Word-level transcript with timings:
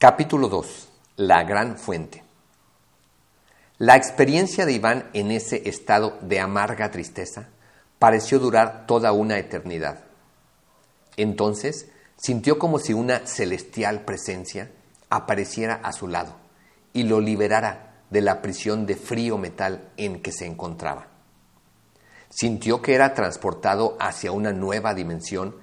Capítulo 0.00 0.48
2. 0.48 0.88
La 1.16 1.44
gran 1.44 1.76
fuente. 1.76 2.24
La 3.76 3.96
experiencia 3.96 4.64
de 4.64 4.72
Iván 4.72 5.10
en 5.12 5.30
ese 5.30 5.68
estado 5.68 6.16
de 6.22 6.40
amarga 6.40 6.90
tristeza 6.90 7.50
pareció 7.98 8.38
durar 8.38 8.86
toda 8.86 9.12
una 9.12 9.38
eternidad. 9.38 10.04
Entonces 11.18 11.90
sintió 12.16 12.58
como 12.58 12.78
si 12.78 12.94
una 12.94 13.26
celestial 13.26 14.06
presencia 14.06 14.70
apareciera 15.10 15.74
a 15.74 15.92
su 15.92 16.08
lado 16.08 16.34
y 16.94 17.02
lo 17.02 17.20
liberara 17.20 18.00
de 18.08 18.22
la 18.22 18.40
prisión 18.40 18.86
de 18.86 18.96
frío 18.96 19.36
metal 19.36 19.90
en 19.98 20.22
que 20.22 20.32
se 20.32 20.46
encontraba. 20.46 21.08
Sintió 22.30 22.80
que 22.80 22.94
era 22.94 23.12
transportado 23.12 23.98
hacia 24.00 24.32
una 24.32 24.54
nueva 24.54 24.94
dimensión, 24.94 25.56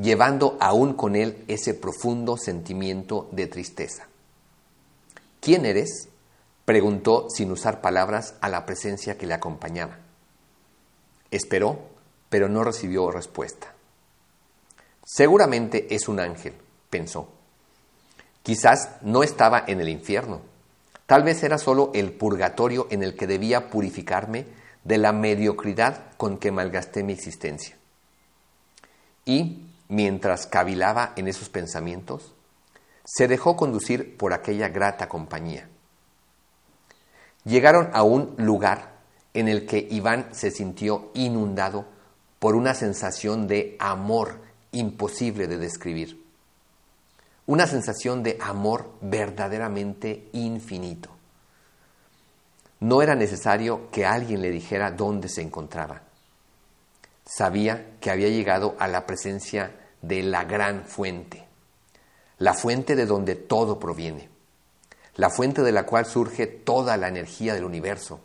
llevando 0.00 0.56
aún 0.60 0.94
con 0.94 1.16
él 1.16 1.44
ese 1.48 1.74
profundo 1.74 2.36
sentimiento 2.36 3.28
de 3.32 3.46
tristeza. 3.46 4.06
¿Quién 5.40 5.66
eres? 5.66 6.08
preguntó 6.64 7.28
sin 7.30 7.50
usar 7.50 7.80
palabras 7.80 8.34
a 8.40 8.48
la 8.48 8.66
presencia 8.66 9.16
que 9.16 9.26
le 9.26 9.34
acompañaba. 9.34 9.98
Esperó, 11.30 11.78
pero 12.28 12.48
no 12.48 12.62
recibió 12.62 13.10
respuesta. 13.10 13.72
Seguramente 15.04 15.94
es 15.94 16.08
un 16.08 16.20
ángel, 16.20 16.52
pensó. 16.90 17.30
Quizás 18.42 18.90
no 19.00 19.22
estaba 19.22 19.64
en 19.66 19.80
el 19.80 19.88
infierno. 19.88 20.42
Tal 21.06 21.22
vez 21.22 21.42
era 21.42 21.56
solo 21.56 21.90
el 21.94 22.12
purgatorio 22.12 22.86
en 22.90 23.02
el 23.02 23.16
que 23.16 23.26
debía 23.26 23.70
purificarme 23.70 24.44
de 24.84 24.98
la 24.98 25.12
mediocridad 25.12 26.12
con 26.18 26.36
que 26.36 26.52
malgasté 26.52 27.02
mi 27.02 27.14
existencia. 27.14 27.76
Y, 29.24 29.67
mientras 29.88 30.46
cavilaba 30.46 31.12
en 31.16 31.28
esos 31.28 31.48
pensamientos, 31.48 32.34
se 33.04 33.26
dejó 33.26 33.56
conducir 33.56 34.16
por 34.16 34.32
aquella 34.32 34.68
grata 34.68 35.08
compañía. 35.08 35.68
Llegaron 37.44 37.90
a 37.94 38.02
un 38.02 38.34
lugar 38.36 38.98
en 39.32 39.48
el 39.48 39.66
que 39.66 39.86
Iván 39.90 40.28
se 40.32 40.50
sintió 40.50 41.10
inundado 41.14 41.86
por 42.38 42.54
una 42.54 42.74
sensación 42.74 43.46
de 43.46 43.76
amor 43.78 44.40
imposible 44.72 45.46
de 45.46 45.56
describir. 45.56 46.24
Una 47.46 47.66
sensación 47.66 48.22
de 48.22 48.36
amor 48.40 48.92
verdaderamente 49.00 50.28
infinito. 50.32 51.08
No 52.80 53.00
era 53.00 53.14
necesario 53.14 53.90
que 53.90 54.04
alguien 54.04 54.42
le 54.42 54.50
dijera 54.50 54.90
dónde 54.90 55.28
se 55.28 55.40
encontraba. 55.42 56.02
Sabía 57.30 57.98
que 58.00 58.10
había 58.10 58.30
llegado 58.30 58.74
a 58.78 58.88
la 58.88 59.04
presencia 59.04 59.78
de 60.00 60.22
la 60.22 60.44
gran 60.44 60.86
fuente, 60.86 61.46
la 62.38 62.54
fuente 62.54 62.96
de 62.96 63.04
donde 63.04 63.34
todo 63.34 63.78
proviene, 63.78 64.30
la 65.14 65.28
fuente 65.28 65.60
de 65.60 65.70
la 65.70 65.84
cual 65.84 66.06
surge 66.06 66.46
toda 66.46 66.96
la 66.96 67.06
energía 67.06 67.52
del 67.52 67.66
universo, 67.66 68.20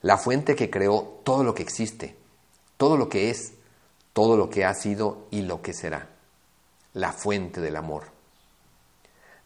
la 0.00 0.16
fuente 0.16 0.56
que 0.56 0.70
creó 0.70 1.20
todo 1.22 1.44
lo 1.44 1.54
que 1.54 1.62
existe, 1.62 2.16
todo 2.78 2.96
lo 2.96 3.10
que 3.10 3.28
es, 3.28 3.52
todo 4.14 4.38
lo 4.38 4.48
que 4.48 4.64
ha 4.64 4.72
sido 4.72 5.26
y 5.30 5.42
lo 5.42 5.60
que 5.60 5.74
será, 5.74 6.08
la 6.94 7.12
fuente 7.12 7.60
del 7.60 7.76
amor. 7.76 8.04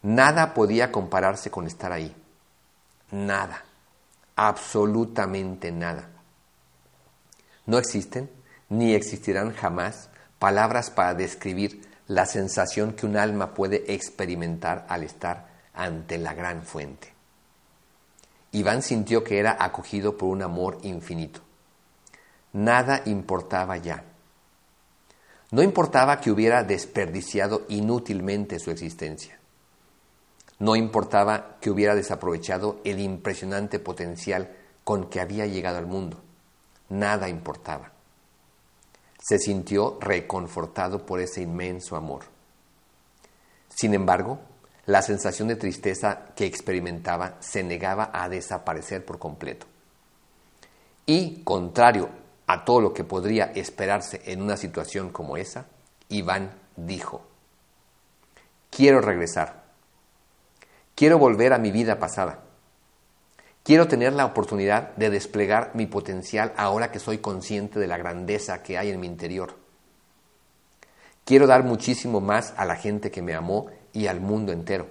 Nada 0.03 0.53
podía 0.53 0.89
compararse 0.89 1.51
con 1.51 1.67
estar 1.67 1.91
ahí, 1.91 2.15
nada, 3.11 3.65
absolutamente 4.37 5.69
nada. 5.73 6.11
No 7.65 7.77
existen 7.77 8.36
ni 8.69 8.93
existirán 8.93 9.53
jamás 9.53 10.09
palabras 10.39 10.89
para 10.89 11.13
describir 11.13 11.81
la 12.07 12.25
sensación 12.25 12.93
que 12.93 13.05
un 13.05 13.17
alma 13.17 13.53
puede 13.53 13.93
experimentar 13.93 14.85
al 14.89 15.03
estar 15.03 15.47
ante 15.73 16.17
la 16.17 16.33
gran 16.33 16.63
fuente. 16.63 17.13
Iván 18.51 18.81
sintió 18.81 19.23
que 19.23 19.39
era 19.39 19.57
acogido 19.59 20.17
por 20.17 20.29
un 20.29 20.41
amor 20.41 20.79
infinito. 20.83 21.41
Nada 22.53 23.01
importaba 23.05 23.77
ya. 23.77 24.03
No 25.51 25.61
importaba 25.61 26.19
que 26.19 26.31
hubiera 26.31 26.63
desperdiciado 26.63 27.65
inútilmente 27.69 28.59
su 28.59 28.71
existencia. 28.71 29.39
No 30.59 30.75
importaba 30.75 31.57
que 31.61 31.69
hubiera 31.69 31.93
desaprovechado 31.93 32.81
el 32.83 32.99
impresionante 32.99 33.79
potencial 33.79 34.55
con 34.83 35.09
que 35.09 35.19
había 35.19 35.45
llegado 35.45 35.77
al 35.77 35.85
mundo. 35.85 36.17
Nada 36.89 37.29
importaba. 37.29 37.91
Se 39.27 39.39
sintió 39.39 39.97
reconfortado 39.99 41.05
por 41.05 41.19
ese 41.19 41.41
inmenso 41.41 41.97
amor. 41.97 42.21
Sin 43.67 43.93
embargo, 43.93 44.39
la 44.85 45.01
sensación 45.01 45.49
de 45.49 45.57
tristeza 45.57 46.27
que 46.33 46.45
experimentaba 46.45 47.35
se 47.41 47.61
negaba 47.61 48.09
a 48.13 48.29
desaparecer 48.29 49.03
por 49.03 49.19
completo. 49.19 49.65
Y, 51.05 51.43
contrario 51.43 52.07
a 52.47 52.63
todo 52.63 52.79
lo 52.79 52.93
que 52.93 53.03
podría 53.03 53.51
esperarse 53.53 54.21
en 54.23 54.41
una 54.41 54.55
situación 54.55 55.09
como 55.09 55.35
esa, 55.35 55.65
Iván 56.07 56.53
dijo, 56.77 57.21
quiero 58.69 59.01
regresar, 59.01 59.65
quiero 60.95 61.19
volver 61.19 61.51
a 61.51 61.57
mi 61.57 61.71
vida 61.71 61.99
pasada, 61.99 62.45
quiero 63.67 63.89
tener 63.89 64.13
la 64.13 64.23
oportunidad 64.23 64.95
de 64.95 65.09
desplegar 65.09 65.71
mi 65.73 65.87
potencial 65.87 66.53
ahora 66.55 66.89
que 66.89 66.99
soy 66.99 67.17
consciente 67.17 67.81
de 67.81 67.87
la 67.87 67.97
grandeza 67.97 68.63
que 68.63 68.77
hay 68.77 68.91
en 68.91 68.99
mi 69.01 69.07
interior. 69.07 69.55
Quiero 71.25 71.47
dar 71.47 71.65
muchísimo 71.65 72.21
más 72.21 72.53
a 72.55 72.63
la 72.63 72.77
gente 72.77 73.11
que 73.11 73.21
me 73.21 73.33
amó 73.33 73.65
y 73.91 74.07
al 74.07 74.21
mundo 74.21 74.53
entero. 74.53 74.87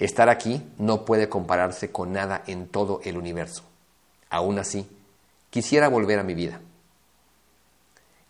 Estar 0.00 0.28
aquí 0.28 0.68
no 0.78 1.04
puede 1.04 1.28
compararse 1.28 1.92
con 1.92 2.12
nada 2.12 2.42
en 2.48 2.66
todo 2.66 3.00
el 3.04 3.16
universo. 3.16 3.62
Aún 4.28 4.58
así, 4.58 4.90
quisiera 5.48 5.86
volver 5.86 6.18
a 6.18 6.24
mi 6.24 6.34
vida. 6.34 6.60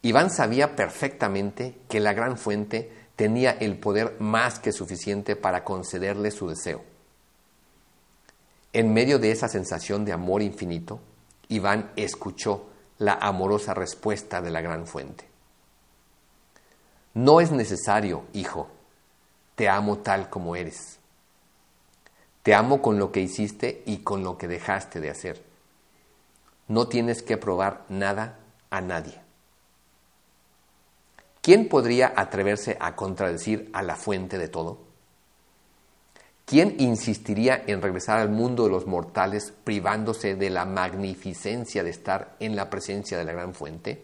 Iván 0.03 0.29
sabía 0.29 0.77
perfectamente 0.77 1.79
que 1.89 1.99
la 1.99 2.13
gran 2.13 2.37
fuente 2.37 2.93
tenía 3.17 3.53
el 3.53 3.79
poder 3.79 4.17
más 4.19 4.59
que 4.59 4.71
suficiente 4.71 5.35
para 5.35 5.65
concederle 5.65 6.31
su 6.31 6.47
deseo. 6.47 6.92
En 8.73 8.93
medio 8.93 9.19
de 9.19 9.31
esa 9.31 9.49
sensación 9.49 10.05
de 10.05 10.13
amor 10.13 10.41
infinito, 10.43 11.01
Iván 11.49 11.93
escuchó 11.97 12.67
la 12.99 13.15
amorosa 13.15 13.75
respuesta 13.75 14.41
de 14.41 14.51
la 14.51 14.63
gran 14.63 14.87
fuente. 14.87 15.29
No 17.15 17.41
es 17.41 17.51
necesario, 17.51 18.25
hijo, 18.33 18.69
te 19.55 19.69
amo 19.69 19.99
tal 19.99 20.31
como 20.31 20.57
eres. 20.57 20.99
Te 22.43 22.55
amo 22.55 22.81
con 22.81 22.99
lo 22.99 23.13
que 23.13 23.21
hiciste 23.21 23.83
y 23.85 23.99
con 23.99 24.25
lo 24.25 24.39
que 24.39 24.49
dejaste 24.49 25.01
de 25.01 25.11
hacer. 25.11 25.45
No 26.69 26.89
tienes 26.89 27.23
que 27.23 27.37
probar 27.37 27.85
nada 27.91 28.39
a 28.71 28.81
nadie. 28.81 29.21
¿Quién 31.43 31.69
podría 31.69 32.13
atreverse 32.17 32.79
a 32.81 32.97
contradecir 32.97 33.69
a 33.75 33.83
la 33.83 33.97
fuente 33.97 34.39
de 34.39 34.49
todo? 34.49 34.92
¿Quién 36.53 36.77
insistiría 36.81 37.65
en 37.67 37.81
regresar 37.81 38.19
al 38.19 38.29
mundo 38.29 38.65
de 38.65 38.71
los 38.71 38.87
mortales 38.87 39.55
privándose 39.65 40.35
de 40.35 40.51
la 40.51 40.67
magnificencia 40.67 41.83
de 41.83 41.89
estar 41.89 42.37
en 42.41 42.57
la 42.57 42.69
presencia 42.69 43.17
de 43.17 43.25
la 43.25 43.33
gran 43.33 43.55
fuente? 43.55 44.03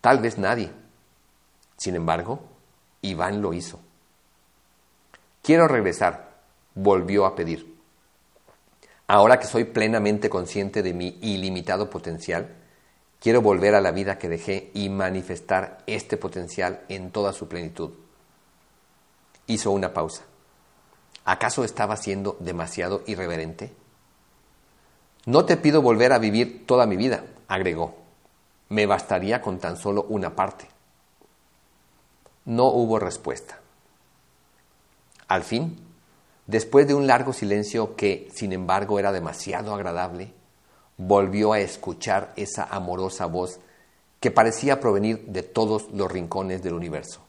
Tal 0.00 0.20
vez 0.20 0.38
nadie. 0.38 0.70
Sin 1.76 1.94
embargo, 1.94 2.40
Iván 3.02 3.42
lo 3.42 3.52
hizo. 3.52 3.80
Quiero 5.42 5.68
regresar, 5.68 6.38
volvió 6.74 7.26
a 7.26 7.36
pedir. 7.36 7.76
Ahora 9.06 9.38
que 9.38 9.46
soy 9.46 9.64
plenamente 9.64 10.30
consciente 10.30 10.82
de 10.82 10.94
mi 10.94 11.18
ilimitado 11.20 11.90
potencial, 11.90 12.48
quiero 13.20 13.42
volver 13.42 13.74
a 13.74 13.82
la 13.82 13.90
vida 13.90 14.16
que 14.16 14.30
dejé 14.30 14.70
y 14.72 14.88
manifestar 14.88 15.82
este 15.86 16.16
potencial 16.16 16.80
en 16.88 17.10
toda 17.10 17.34
su 17.34 17.46
plenitud. 17.46 17.90
Hizo 19.46 19.70
una 19.70 19.92
pausa. 19.92 20.24
¿Acaso 21.24 21.64
estaba 21.64 21.96
siendo 21.96 22.36
demasiado 22.40 23.02
irreverente? 23.06 23.72
No 25.26 25.44
te 25.44 25.56
pido 25.56 25.80
volver 25.80 26.12
a 26.12 26.18
vivir 26.18 26.66
toda 26.66 26.86
mi 26.86 26.96
vida, 26.96 27.24
agregó. 27.48 27.96
Me 28.68 28.86
bastaría 28.86 29.40
con 29.40 29.58
tan 29.58 29.76
solo 29.76 30.04
una 30.08 30.34
parte. 30.34 30.68
No 32.44 32.66
hubo 32.66 32.98
respuesta. 32.98 33.58
Al 35.28 35.42
fin, 35.42 35.84
Después 36.46 36.86
de 36.86 36.94
un 36.94 37.06
largo 37.06 37.32
silencio 37.32 37.96
que, 37.96 38.28
sin 38.34 38.52
embargo, 38.52 38.98
era 38.98 39.12
demasiado 39.12 39.74
agradable, 39.74 40.32
volvió 40.98 41.54
a 41.54 41.60
escuchar 41.60 42.32
esa 42.36 42.64
amorosa 42.64 43.26
voz 43.26 43.60
que 44.20 44.30
parecía 44.30 44.78
provenir 44.78 45.24
de 45.26 45.42
todos 45.42 45.90
los 45.92 46.10
rincones 46.10 46.62
del 46.62 46.74
universo. 46.74 47.20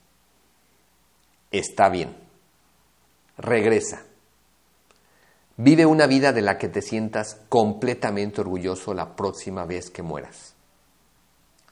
Está 1.52 1.88
bien. 1.90 2.25
Regresa. 3.38 4.04
Vive 5.58 5.86
una 5.86 6.08
vida 6.08 6.34
de 6.34 6.42
la 6.42 6.58
que 6.58 6.70
te 6.70 6.82
sientas 6.82 7.38
completamente 7.50 8.42
orgulloso 8.42 8.94
la 8.94 9.16
próxima 9.16 9.66
vez 9.66 9.90
que 9.90 10.02
mueras. 10.02 10.54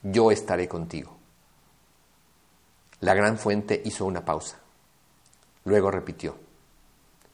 Yo 0.02 0.32
estaré 0.32 0.68
contigo. 0.68 1.18
La 3.00 3.14
gran 3.14 3.38
fuente 3.38 3.82
hizo 3.86 4.06
una 4.06 4.24
pausa. 4.24 4.60
Luego 5.66 5.92
repitió, 5.92 6.36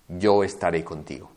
yo 0.08 0.44
estaré 0.44 0.84
contigo. 0.84 1.32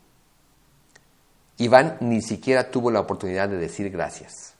Iván 1.57 1.97
ni 2.01 2.21
siquiera 2.21 2.69
tuvo 2.71 2.91
la 2.91 2.99
oportunidad 2.99 3.49
de 3.49 3.57
decir 3.57 3.89
gracias. 3.89 4.53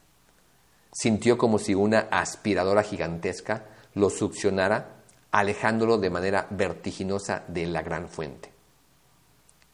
Sintió 0.91 1.37
como 1.37 1.57
si 1.57 1.73
una 1.73 2.07
aspiradora 2.11 2.83
gigantesca 2.83 3.65
lo 3.95 4.09
succionara, 4.09 5.02
alejándolo 5.33 5.97
de 5.97 6.11
manera 6.11 6.45
vertiginosa 6.51 7.43
de 7.47 7.65
la 7.65 7.81
gran 7.81 8.07
fuente. 8.07 8.53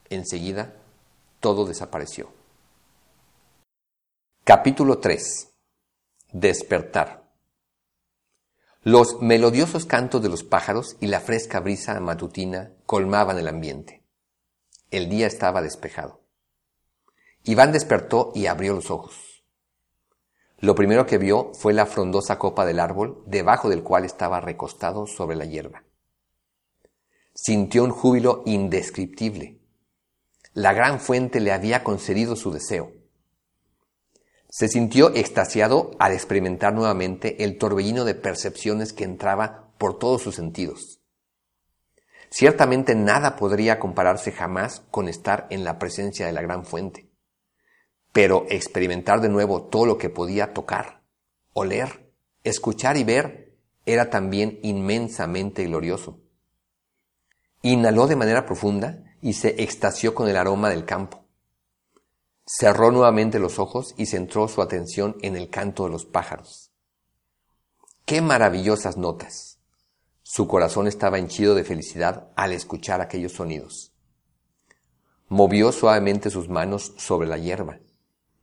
Enseguida, 0.10 0.74
todo 1.42 1.66
desapareció. 1.66 2.32
Capítulo 4.46 5.00
3. 5.00 5.52
Despertar. 6.32 7.30
Los 8.84 9.22
melodiosos 9.22 9.86
cantos 9.86 10.22
de 10.22 10.30
los 10.30 10.46
pájaros 10.46 10.96
y 11.02 11.08
la 11.08 11.20
fresca 11.20 11.60
brisa 11.60 12.00
matutina 12.00 12.72
colmaban 12.86 13.38
el 13.38 13.50
ambiente. 13.50 14.02
El 14.92 15.10
día 15.10 15.28
estaba 15.28 15.62
despejado. 15.62 16.22
Iván 17.44 17.74
despertó 17.74 18.32
y 18.34 18.46
abrió 18.46 18.74
los 18.74 18.90
ojos. 18.90 19.29
Lo 20.62 20.76
primero 20.76 21.06
que 21.06 21.18
vio 21.18 21.54
fue 21.54 21.72
la 21.72 21.86
frondosa 21.86 22.38
copa 22.38 22.66
del 22.66 22.82
árbol, 22.82 23.24
debajo 23.26 23.70
del 23.70 23.82
cual 23.82 24.04
estaba 24.04 24.42
recostado 24.42 25.08
sobre 25.08 25.38
la 25.38 25.46
hierba. 25.46 25.84
Sintió 27.34 27.86
un 27.86 27.92
júbilo 27.92 28.44
indescriptible. 28.46 29.62
La 30.54 30.74
gran 30.74 31.00
fuente 31.00 31.40
le 31.40 31.54
había 31.54 31.86
concedido 31.86 32.36
su 32.36 32.52
deseo. 32.52 32.92
Se 34.50 34.68
sintió 34.68 35.16
extasiado 35.16 35.92
al 35.98 36.12
experimentar 36.12 36.74
nuevamente 36.74 37.46
el 37.46 37.58
torbellino 37.58 38.04
de 38.04 38.16
percepciones 38.16 38.92
que 38.92 39.06
entraba 39.06 39.72
por 39.78 39.98
todos 39.98 40.24
sus 40.24 40.36
sentidos. 40.36 41.00
Ciertamente 42.32 42.96
nada 42.96 43.38
podría 43.38 43.80
compararse 43.80 44.34
jamás 44.34 44.82
con 44.92 45.08
estar 45.08 45.48
en 45.52 45.64
la 45.64 45.80
presencia 45.80 46.26
de 46.26 46.34
la 46.34 46.42
gran 46.42 46.66
fuente 46.66 47.09
pero 48.12 48.46
experimentar 48.50 49.22
de 49.22 49.30
nuevo 49.30 49.64
todo 49.64 49.86
lo 49.86 49.98
que 49.98 50.10
podía 50.10 50.54
tocar, 50.54 51.02
oler, 51.54 52.12
escuchar 52.44 52.98
y 52.98 53.04
ver 53.04 53.58
era 53.86 54.10
también 54.10 54.60
inmensamente 54.64 55.64
glorioso. 55.66 56.20
Inhaló 57.62 58.08
de 58.08 58.16
manera 58.16 58.46
profunda 58.46 59.04
y 59.22 59.34
se 59.34 59.62
extasió 59.62 60.16
con 60.16 60.28
el 60.28 60.38
aroma 60.38 60.70
del 60.70 60.86
campo. 60.86 61.26
Cerró 62.46 62.92
nuevamente 62.92 63.38
los 63.38 63.60
ojos 63.60 63.94
y 63.98 64.08
centró 64.08 64.48
su 64.48 64.62
atención 64.62 65.18
en 65.22 65.36
el 65.36 65.50
canto 65.50 65.84
de 65.84 65.92
los 65.92 66.06
pájaros. 66.06 66.72
¡Qué 68.06 68.22
maravillosas 68.22 68.98
notas! 68.98 69.60
Su 70.24 70.48
corazón 70.48 70.88
estaba 70.88 71.20
henchido 71.20 71.54
de 71.54 71.64
felicidad 71.64 72.32
al 72.36 72.54
escuchar 72.54 73.02
aquellos 73.02 73.34
sonidos. 73.34 73.94
Movió 75.28 75.72
suavemente 75.72 76.30
sus 76.32 76.50
manos 76.50 76.94
sobre 76.98 77.28
la 77.28 77.38
hierba 77.38 77.80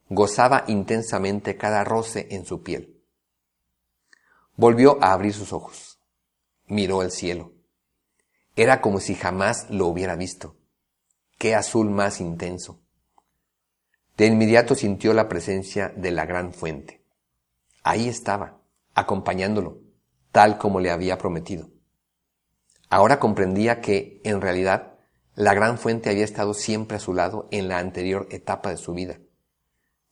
Gozaba 0.08 0.62
intensamente 0.68 1.56
cada 1.56 1.82
roce 1.82 2.28
en 2.30 2.46
su 2.46 2.62
piel. 2.62 3.02
Volvió 4.54 5.02
a 5.02 5.12
abrir 5.12 5.34
sus 5.34 5.52
ojos. 5.52 5.98
Miró 6.68 7.02
el 7.02 7.10
cielo. 7.10 7.54
Era 8.54 8.80
como 8.80 9.00
si 9.00 9.16
jamás 9.16 9.68
lo 9.68 9.88
hubiera 9.88 10.14
visto. 10.14 10.54
Qué 11.38 11.56
azul 11.56 11.90
más 11.90 12.20
intenso. 12.20 12.80
De 14.16 14.26
inmediato 14.26 14.76
sintió 14.76 15.12
la 15.12 15.28
presencia 15.28 15.92
de 15.96 16.12
la 16.12 16.24
gran 16.24 16.54
fuente. 16.54 17.04
Ahí 17.82 18.08
estaba, 18.08 18.60
acompañándolo, 18.94 19.80
tal 20.30 20.56
como 20.56 20.78
le 20.78 20.92
había 20.92 21.18
prometido. 21.18 21.68
Ahora 22.88 23.18
comprendía 23.18 23.80
que, 23.80 24.20
en 24.22 24.40
realidad, 24.40 24.98
la 25.34 25.52
gran 25.52 25.78
fuente 25.78 26.10
había 26.10 26.24
estado 26.24 26.54
siempre 26.54 26.96
a 26.96 27.00
su 27.00 27.12
lado 27.12 27.48
en 27.50 27.66
la 27.66 27.78
anterior 27.78 28.28
etapa 28.30 28.70
de 28.70 28.76
su 28.76 28.94
vida 28.94 29.18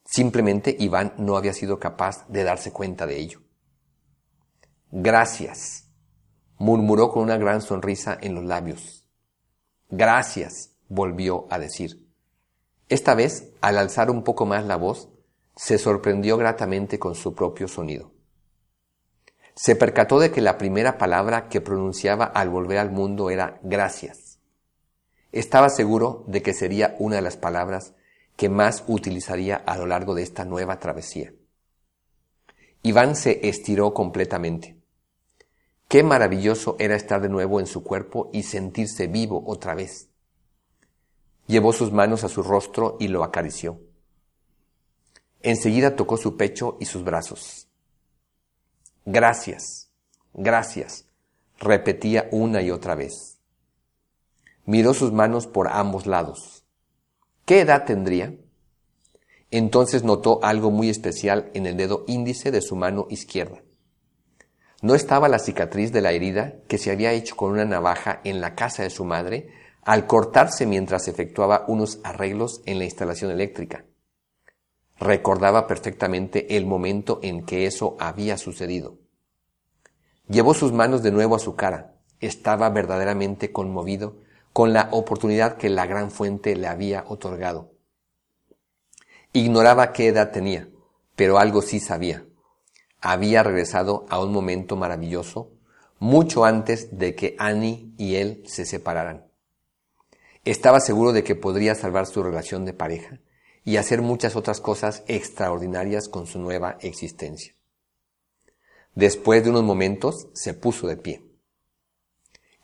Simplemente 0.05 0.77
Iván 0.79 1.15
no 1.17 1.37
había 1.37 1.53
sido 1.53 1.79
capaz 1.79 2.29
de 2.29 2.45
darse 2.45 2.73
cuenta 2.73 3.07
de 3.07 3.19
ello. 3.19 3.41
Gracias, 4.91 5.89
murmuró 6.59 7.11
con 7.11 7.23
una 7.23 7.37
gran 7.37 7.63
sonrisa 7.63 8.17
en 8.21 8.35
los 8.35 8.45
labios. 8.45 9.09
Gracias, 9.89 10.77
volvió 10.89 11.47
a 11.51 11.59
decir. 11.59 12.09
Esta 12.89 13.15
vez, 13.15 13.53
al 13.61 13.79
alzar 13.79 14.11
un 14.11 14.23
poco 14.23 14.47
más 14.47 14.65
la 14.65 14.77
voz, 14.77 15.09
se 15.57 15.79
sorprendió 15.79 16.37
gratamente 16.37 16.99
con 16.99 17.15
su 17.15 17.35
propio 17.35 17.67
sonido. 17.67 18.13
Se 19.55 19.77
percató 19.77 20.19
de 20.19 20.31
que 20.31 20.41
la 20.41 20.59
primera 20.59 20.99
palabra 20.99 21.49
que 21.49 21.61
pronunciaba 21.61 22.25
al 22.25 22.51
volver 22.51 22.79
al 22.79 22.91
mundo 22.91 23.31
era 23.31 23.61
gracias. 23.63 24.39
Estaba 25.33 25.71
seguro 25.71 26.25
de 26.27 26.43
que 26.43 26.55
sería 26.55 26.97
una 26.99 27.17
de 27.17 27.23
las 27.23 27.37
palabras 27.37 27.95
que 28.37 28.49
más 28.49 28.85
utilizaría 28.87 29.57
a 29.57 29.77
lo 29.77 29.87
largo 29.87 30.15
de 30.15 30.23
esta 30.23 30.45
nueva 30.45 30.79
travesía. 30.79 31.33
Iván 32.83 33.17
se 33.17 33.49
estiró 33.49 33.95
completamente. 33.95 34.77
Qué 35.89 36.03
maravilloso 36.03 36.77
era 36.79 36.97
estar 36.97 37.21
de 37.21 37.29
nuevo 37.29 37.61
en 37.61 37.67
su 37.67 37.83
cuerpo 37.83 38.31
y 38.33 38.43
sentirse 38.43 39.07
vivo 39.07 39.43
otra 39.47 39.75
vez. 39.75 40.09
Llevó 41.47 41.73
sus 41.73 41.93
manos 41.93 42.25
a 42.25 42.29
su 42.29 42.43
rostro 42.43 42.97
y 42.99 43.09
lo 43.09 43.23
acarició. 43.23 43.81
Enseguida 45.43 45.95
tocó 45.95 46.17
su 46.17 46.37
pecho 46.37 46.77
y 46.81 46.87
sus 46.87 47.05
brazos. 47.05 47.69
Gracias, 49.05 49.91
gracias, 50.33 51.05
repetía 51.59 52.29
una 52.33 52.63
y 52.63 52.71
otra 52.71 52.95
vez. 52.95 53.39
Miró 54.65 54.95
sus 54.95 55.13
manos 55.13 55.47
por 55.47 55.69
ambos 55.69 56.07
lados. 56.07 56.64
¿Qué 57.45 57.61
edad 57.61 57.85
tendría? 57.85 58.35
Entonces 59.51 60.03
notó 60.03 60.43
algo 60.43 60.71
muy 60.71 60.89
especial 60.89 61.51
en 61.53 61.67
el 61.67 61.77
dedo 61.77 62.05
índice 62.09 62.51
de 62.51 62.63
su 62.63 62.75
mano 62.75 63.07
izquierda. 63.11 63.63
No 64.81 64.95
estaba 64.95 65.29
la 65.29 65.39
cicatriz 65.39 65.93
de 65.93 66.01
la 66.01 66.13
herida 66.13 66.55
que 66.69 66.79
se 66.79 66.91
había 66.91 67.13
hecho 67.13 67.37
con 67.37 67.53
una 67.53 67.67
navaja 67.67 68.21
en 68.25 68.41
la 68.41 68.55
casa 68.55 68.83
de 68.83 68.91
su 68.91 69.05
madre 69.05 69.51
al 69.83 70.07
cortarse 70.07 70.65
mientras 70.65 71.07
efectuaba 71.07 71.65
unos 71.69 72.01
arreglos 72.03 72.63
en 72.65 72.79
la 72.79 72.85
instalación 72.85 73.31
eléctrica. 73.31 73.85
Recordaba 74.99 75.67
perfectamente 75.67 76.57
el 76.57 76.65
momento 76.65 77.21
en 77.23 77.45
que 77.45 77.67
eso 77.67 77.97
había 78.01 78.39
sucedido. 78.39 78.97
Llevó 80.29 80.55
sus 80.55 80.73
manos 80.73 81.03
de 81.03 81.13
nuevo 81.13 81.37
a 81.37 81.41
su 81.41 81.55
cara. 81.57 81.97
Estaba 82.21 82.71
verdaderamente 82.71 83.53
conmovido 83.53 84.24
con 84.55 84.73
la 84.73 84.89
oportunidad 84.93 85.57
que 85.57 85.69
la 85.69 85.85
gran 85.85 86.13
fuente 86.13 86.55
le 86.55 86.69
había 86.69 87.05
otorgado. 87.09 87.73
Ignoraba 89.33 89.93
qué 89.93 90.07
edad 90.07 90.31
tenía, 90.31 90.69
pero 91.17 91.39
algo 91.39 91.61
sí 91.61 91.81
sabía. 91.81 92.25
Había 93.01 93.43
regresado 93.43 94.07
a 94.09 94.21
un 94.21 94.33
momento 94.33 94.77
maravilloso 94.77 95.51
mucho 95.99 96.45
antes 96.45 96.97
de 96.97 97.17
que 97.17 97.35
Annie 97.37 97.93
y 97.99 98.15
él 98.15 98.45
se 98.47 98.65
separaran. 98.65 99.27
Estaba 100.45 100.79
seguro 100.79 101.13
de 101.13 101.25
que 101.25 101.35
podría 101.35 101.75
salvar 101.75 102.07
su 102.07 102.23
relación 102.23 102.65
de 102.65 102.75
pareja 102.75 103.19
y 103.65 103.79
hacer 103.79 104.03
muchas 104.03 104.37
otras 104.37 104.61
cosas 104.61 105.03
extraordinarias 105.09 106.09
con 106.09 106.29
su 106.29 106.39
nueva 106.39 106.79
existencia. 106.81 107.57
Después 108.95 109.43
de 109.43 109.51
unos 109.51 109.65
momentos 109.65 110.29
se 110.33 110.55
puso 110.55 110.87
de 110.87 110.97
pie. 110.97 111.34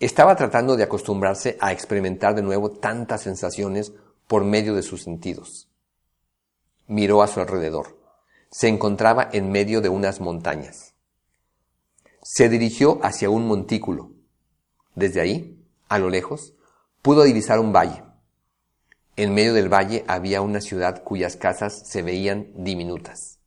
Estaba 0.01 0.35
tratando 0.35 0.77
de 0.77 0.83
acostumbrarse 0.83 1.59
a 1.61 1.73
experimentar 1.73 2.35
de 2.35 2.41
nuevo 2.41 2.71
tantas 2.71 3.21
sensaciones 3.21 3.93
por 4.27 4.45
medio 4.45 4.75
de 4.75 4.83
sus 4.83 5.03
sentidos. 5.03 5.69
Miró 6.87 7.23
a 7.23 7.27
su 7.27 7.39
alrededor. 7.39 8.01
Se 8.51 8.69
encontraba 8.69 9.29
en 9.31 9.53
medio 9.53 9.83
de 9.83 9.91
unas 9.91 10.21
montañas. 10.21 10.95
Se 12.23 12.49
dirigió 12.49 12.99
hacia 13.03 13.29
un 13.29 13.47
montículo. 13.47 14.13
Desde 14.95 15.21
ahí, 15.21 15.63
a 15.91 15.99
lo 15.99 16.09
lejos, 16.09 16.55
pudo 17.03 17.25
divisar 17.25 17.61
un 17.61 17.75
valle. 17.75 18.03
En 19.17 19.35
medio 19.35 19.53
del 19.53 19.69
valle 19.69 20.07
había 20.09 20.41
una 20.41 20.63
ciudad 20.63 21.03
cuyas 21.03 21.37
casas 21.37 21.83
se 21.87 22.01
veían 22.01 22.49
diminutas. 22.55 23.39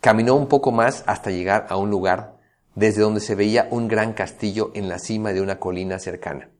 Caminó 0.00 0.34
un 0.34 0.48
poco 0.48 0.72
más 0.72 1.04
hasta 1.06 1.30
llegar 1.30 1.66
a 1.68 1.76
un 1.76 1.90
lugar 1.90 2.35
desde 2.76 3.00
donde 3.00 3.20
se 3.20 3.34
veía 3.34 3.68
un 3.70 3.88
gran 3.88 4.12
castillo 4.12 4.70
en 4.74 4.88
la 4.88 4.98
cima 4.98 5.32
de 5.32 5.40
una 5.40 5.58
colina 5.58 5.98
cercana. 5.98 6.50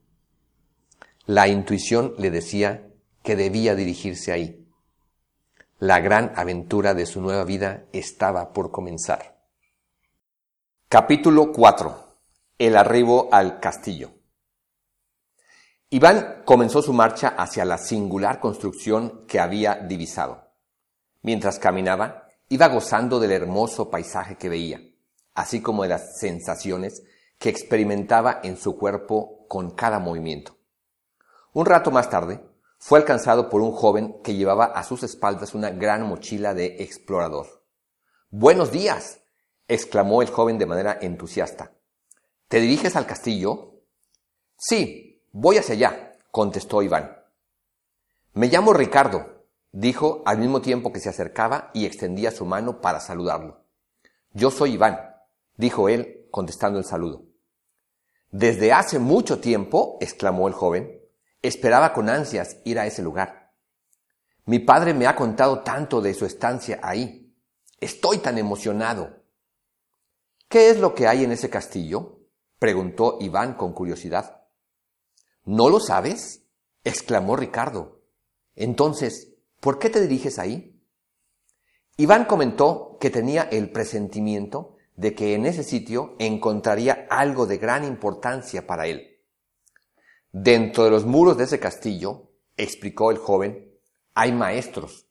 La 1.26 1.46
intuición 1.46 2.14
le 2.18 2.30
decía 2.30 2.88
que 3.23 3.37
debía 3.37 3.75
dirigirse 3.75 4.32
ahí. 4.32 4.66
La 5.78 6.00
gran 6.00 6.32
aventura 6.35 6.94
de 6.94 7.04
su 7.04 7.20
nueva 7.20 7.44
vida 7.44 7.85
estaba 7.92 8.54
por 8.54 8.70
comenzar. 8.70 9.37
Capítulo 10.88 11.52
4. 11.52 12.16
El 12.58 12.76
arribo 12.76 13.28
al 13.30 13.61
castillo. 13.61 14.12
Iván 15.90 16.42
comenzó 16.46 16.80
su 16.80 16.94
marcha 16.94 17.28
hacia 17.28 17.66
la 17.66 17.76
singular 17.76 18.40
construcción 18.40 19.26
que 19.28 19.38
había 19.38 19.75
divisado. 19.75 20.49
Mientras 21.20 21.58
caminaba, 21.58 22.28
iba 22.49 22.68
gozando 22.68 23.20
del 23.20 23.32
hermoso 23.32 23.90
paisaje 23.90 24.37
que 24.37 24.49
veía 24.49 24.80
así 25.37 25.62
como 25.62 25.85
de 25.85 25.90
las 25.90 26.19
sensaciones 26.19 27.05
que 27.38 27.50
experimentaba 27.50 28.40
en 28.43 28.57
su 28.57 28.76
cuerpo 28.76 29.47
con 29.49 29.71
cada 29.71 29.99
movimiento. 30.00 30.57
Un 31.52 31.66
rato 31.66 31.90
más 31.90 32.11
tarde, 32.11 32.43
fue 32.78 32.99
alcanzado 32.99 33.49
por 33.49 33.62
un 33.62 33.73
joven 33.73 34.21
que 34.23 34.35
llevaba 34.35 34.66
a 34.66 34.83
sus 34.83 35.02
espaldas 35.02 35.55
una 35.55 35.71
gran 35.71 36.07
mochila 36.07 36.55
de 36.55 36.83
explorador. 36.83 37.64
Buenos 38.31 38.71
días, 38.71 39.21
exclamó 39.69 40.23
el 40.23 40.28
joven 40.28 40.59
de 40.59 40.66
manera 40.66 40.99
entusiasta. 41.00 41.73
¿Te 42.49 42.61
diriges 42.61 42.97
al 42.97 43.07
castillo? 43.07 43.81
Sí, 44.57 45.25
voy 45.33 45.59
hacia 45.59 45.75
allá, 45.75 46.12
contestó 46.31 46.83
Iván. 46.83 47.16
Me 48.35 48.49
llamo 48.49 48.73
Ricardo, 48.73 49.47
dijo 49.73 50.23
al 50.26 50.38
mismo 50.38 50.61
tiempo 50.61 50.93
que 50.93 51.00
se 51.00 51.09
acercaba 51.09 51.71
y 51.75 51.87
extendía 51.87 52.31
su 52.31 52.45
mano 52.45 52.81
para 52.81 53.00
saludarlo. 53.00 53.64
Yo 54.33 54.50
soy 54.50 54.75
Iván, 54.75 55.15
dijo 55.56 55.88
él, 55.88 56.26
contestando 56.30 56.78
el 56.78 56.84
saludo. 56.84 57.25
Desde 58.30 58.72
hace 58.72 58.98
mucho 58.98 59.40
tiempo, 59.40 59.98
exclamó 60.00 60.48
el 60.48 60.54
joven, 60.54 61.00
esperaba 61.42 61.92
con 61.92 62.08
ansias 62.08 62.58
ir 62.64 62.78
a 62.78 62.86
ese 62.86 63.02
lugar. 63.02 63.54
Mi 64.44 64.58
padre 64.58 64.94
me 64.94 65.06
ha 65.06 65.16
contado 65.16 65.62
tanto 65.62 66.00
de 66.00 66.14
su 66.14 66.25
estancia 66.25 66.78
ahí. 66.82 67.34
Estoy 67.80 68.18
tan 68.18 68.38
emocionado. 68.38 69.25
¿Qué 70.48 70.70
es 70.70 70.78
lo 70.78 70.94
que 70.94 71.06
hay 71.06 71.25
en 71.25 71.32
ese 71.32 71.50
castillo? 71.50 72.20
preguntó 72.58 73.18
Iván 73.20 73.54
con 73.54 73.72
curiosidad. 73.72 74.44
¿No 75.44 75.68
lo 75.68 75.80
sabes? 75.80 76.44
exclamó 76.84 77.36
Ricardo. 77.36 78.02
Entonces, 78.54 79.34
¿por 79.60 79.78
qué 79.78 79.90
te 79.90 80.00
diriges 80.00 80.38
ahí? 80.38 80.80
Iván 81.96 82.26
comentó 82.26 82.98
que 83.00 83.10
tenía 83.10 83.42
el 83.42 83.70
presentimiento 83.70 84.75
de 84.96 85.14
que 85.14 85.34
en 85.34 85.46
ese 85.46 85.62
sitio 85.62 86.16
encontraría 86.18 87.06
algo 87.10 87.46
de 87.46 87.58
gran 87.58 87.84
importancia 87.84 88.66
para 88.66 88.86
él. 88.86 89.20
Dentro 90.32 90.84
de 90.84 90.90
los 90.90 91.04
muros 91.04 91.36
de 91.36 91.44
ese 91.44 91.60
castillo, 91.60 92.32
explicó 92.56 93.10
el 93.10 93.18
joven, 93.18 93.78
hay 94.14 94.32
maestros, 94.32 95.06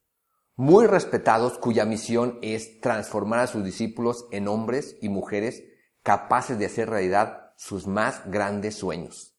muy 0.56 0.88
respetados 0.88 1.58
cuya 1.58 1.86
misión 1.86 2.40
es 2.42 2.80
transformar 2.80 3.40
a 3.40 3.48
sus 3.48 3.64
discípulos 3.64 4.26
en 4.32 4.48
hombres 4.48 4.98
y 5.02 5.10
mujeres 5.10 5.64
capaces 6.02 6.58
de 6.58 6.66
hacer 6.66 6.90
realidad 6.90 7.52
sus 7.58 7.88
más 7.88 8.22
grandes 8.26 8.76
sueños. 8.76 9.36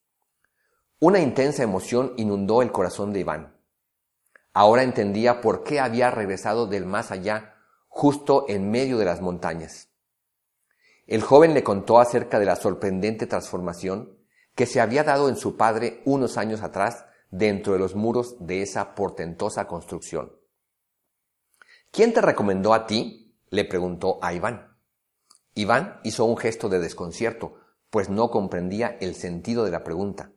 Una 0.98 1.20
intensa 1.20 1.62
emoción 1.62 2.14
inundó 2.16 2.62
el 2.62 2.72
corazón 2.72 3.12
de 3.12 3.20
Iván. 3.20 3.56
Ahora 4.52 4.82
entendía 4.82 5.40
por 5.40 5.62
qué 5.62 5.80
había 5.80 6.10
regresado 6.10 6.66
del 6.66 6.86
más 6.86 7.10
allá, 7.10 7.54
justo 7.88 8.46
en 8.48 8.70
medio 8.70 8.96
de 8.96 9.04
las 9.04 9.20
montañas. 9.20 9.85
El 11.06 11.22
joven 11.22 11.54
le 11.54 11.62
contó 11.62 12.00
acerca 12.00 12.38
de 12.38 12.46
la 12.46 12.56
sorprendente 12.56 13.26
transformación 13.26 14.18
que 14.56 14.66
se 14.66 14.80
había 14.80 15.04
dado 15.04 15.28
en 15.28 15.36
su 15.36 15.56
padre 15.56 16.02
unos 16.04 16.36
años 16.36 16.62
atrás 16.62 17.04
dentro 17.30 17.72
de 17.72 17.78
los 17.78 17.94
muros 17.94 18.36
de 18.40 18.62
esa 18.62 18.94
portentosa 18.94 19.68
construcción. 19.68 20.32
¿Quién 21.92 22.12
te 22.12 22.20
recomendó 22.20 22.74
a 22.74 22.86
ti? 22.86 23.38
le 23.50 23.64
preguntó 23.64 24.18
a 24.22 24.34
Iván. 24.34 24.76
Iván 25.54 26.00
hizo 26.02 26.24
un 26.24 26.36
gesto 26.36 26.68
de 26.68 26.80
desconcierto, 26.80 27.54
pues 27.90 28.10
no 28.10 28.30
comprendía 28.30 28.96
el 29.00 29.14
sentido 29.14 29.64
de 29.64 29.70
la 29.70 29.84
pregunta. 29.84 30.32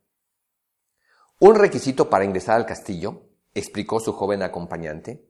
Un 1.39 1.55
requisito 1.55 2.09
para 2.09 2.25
ingresar 2.25 2.57
al 2.57 2.65
castillo, 2.65 3.23
explicó 3.55 3.99
su 3.99 4.13
joven 4.13 4.43
acompañante, 4.43 5.27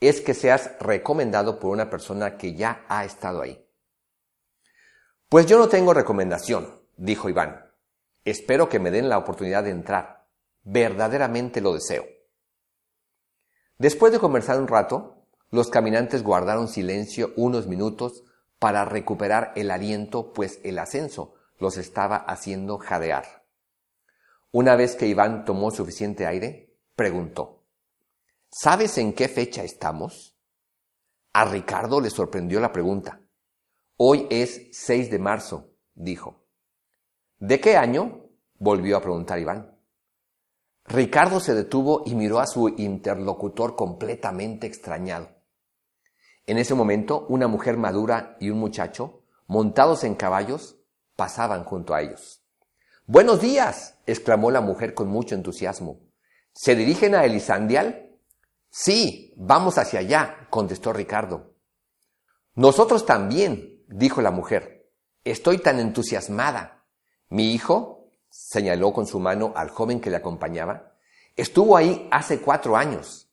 es 0.00 0.20
que 0.20 0.34
seas 0.34 0.72
recomendado 0.80 1.60
por 1.60 1.70
una 1.70 1.88
persona 1.88 2.36
que 2.36 2.54
ya 2.54 2.84
ha 2.88 3.04
estado 3.04 3.42
ahí. 3.42 3.64
Pues 5.30 5.46
yo 5.46 5.58
no 5.58 5.68
tengo 5.68 5.94
recomendación, 5.94 6.74
dijo 6.96 7.28
Iván. 7.28 7.64
Espero 8.24 8.68
que 8.68 8.80
me 8.80 8.90
den 8.90 9.08
la 9.08 9.16
oportunidad 9.16 9.62
de 9.62 9.70
entrar. 9.70 10.26
Verdaderamente 10.64 11.60
lo 11.60 11.72
deseo. 11.72 12.04
Después 13.78 14.10
de 14.10 14.18
conversar 14.18 14.58
un 14.58 14.66
rato, 14.66 15.28
los 15.50 15.70
caminantes 15.70 16.24
guardaron 16.24 16.66
silencio 16.66 17.32
unos 17.36 17.68
minutos 17.68 18.24
para 18.58 18.84
recuperar 18.84 19.52
el 19.54 19.70
aliento, 19.70 20.32
pues 20.32 20.58
el 20.64 20.80
ascenso 20.80 21.34
los 21.60 21.76
estaba 21.76 22.16
haciendo 22.16 22.78
jadear. 22.78 23.44
Una 24.50 24.74
vez 24.74 24.96
que 24.96 25.06
Iván 25.06 25.44
tomó 25.44 25.70
suficiente 25.70 26.26
aire, 26.26 26.74
preguntó, 26.96 27.62
¿Sabes 28.50 28.98
en 28.98 29.12
qué 29.12 29.28
fecha 29.28 29.62
estamos? 29.62 30.36
A 31.32 31.44
Ricardo 31.44 32.00
le 32.00 32.10
sorprendió 32.10 32.58
la 32.58 32.72
pregunta. 32.72 33.19
Hoy 34.02 34.26
es 34.30 34.68
6 34.72 35.10
de 35.10 35.18
marzo, 35.18 35.74
dijo. 35.94 36.46
¿De 37.38 37.60
qué 37.60 37.76
año? 37.76 38.30
volvió 38.54 38.96
a 38.96 39.02
preguntar 39.02 39.38
Iván. 39.38 39.78
Ricardo 40.86 41.38
se 41.38 41.52
detuvo 41.52 42.04
y 42.06 42.14
miró 42.14 42.40
a 42.40 42.46
su 42.46 42.70
interlocutor 42.70 43.76
completamente 43.76 44.66
extrañado. 44.66 45.28
En 46.46 46.56
ese 46.56 46.72
momento, 46.72 47.26
una 47.28 47.46
mujer 47.46 47.76
madura 47.76 48.38
y 48.40 48.48
un 48.48 48.58
muchacho, 48.58 49.24
montados 49.46 50.02
en 50.04 50.14
caballos, 50.14 50.78
pasaban 51.14 51.64
junto 51.64 51.92
a 51.92 52.00
ellos. 52.00 52.42
Buenos 53.04 53.42
días, 53.42 53.98
exclamó 54.06 54.50
la 54.50 54.62
mujer 54.62 54.94
con 54.94 55.08
mucho 55.08 55.34
entusiasmo. 55.34 56.00
¿Se 56.54 56.74
dirigen 56.74 57.14
a 57.14 57.26
Elisandial? 57.26 58.16
Sí, 58.70 59.34
vamos 59.36 59.76
hacia 59.76 60.00
allá, 60.00 60.46
contestó 60.48 60.94
Ricardo. 60.94 61.54
Nosotros 62.54 63.04
también, 63.04 63.79
dijo 63.90 64.22
la 64.22 64.30
mujer. 64.30 64.90
Estoy 65.24 65.58
tan 65.58 65.78
entusiasmada. 65.78 66.86
Mi 67.28 67.52
hijo, 67.52 68.12
señaló 68.30 68.92
con 68.92 69.06
su 69.06 69.20
mano 69.20 69.52
al 69.54 69.70
joven 69.70 70.00
que 70.00 70.10
le 70.10 70.16
acompañaba, 70.16 70.94
estuvo 71.36 71.76
ahí 71.76 72.08
hace 72.10 72.40
cuatro 72.40 72.76
años 72.76 73.30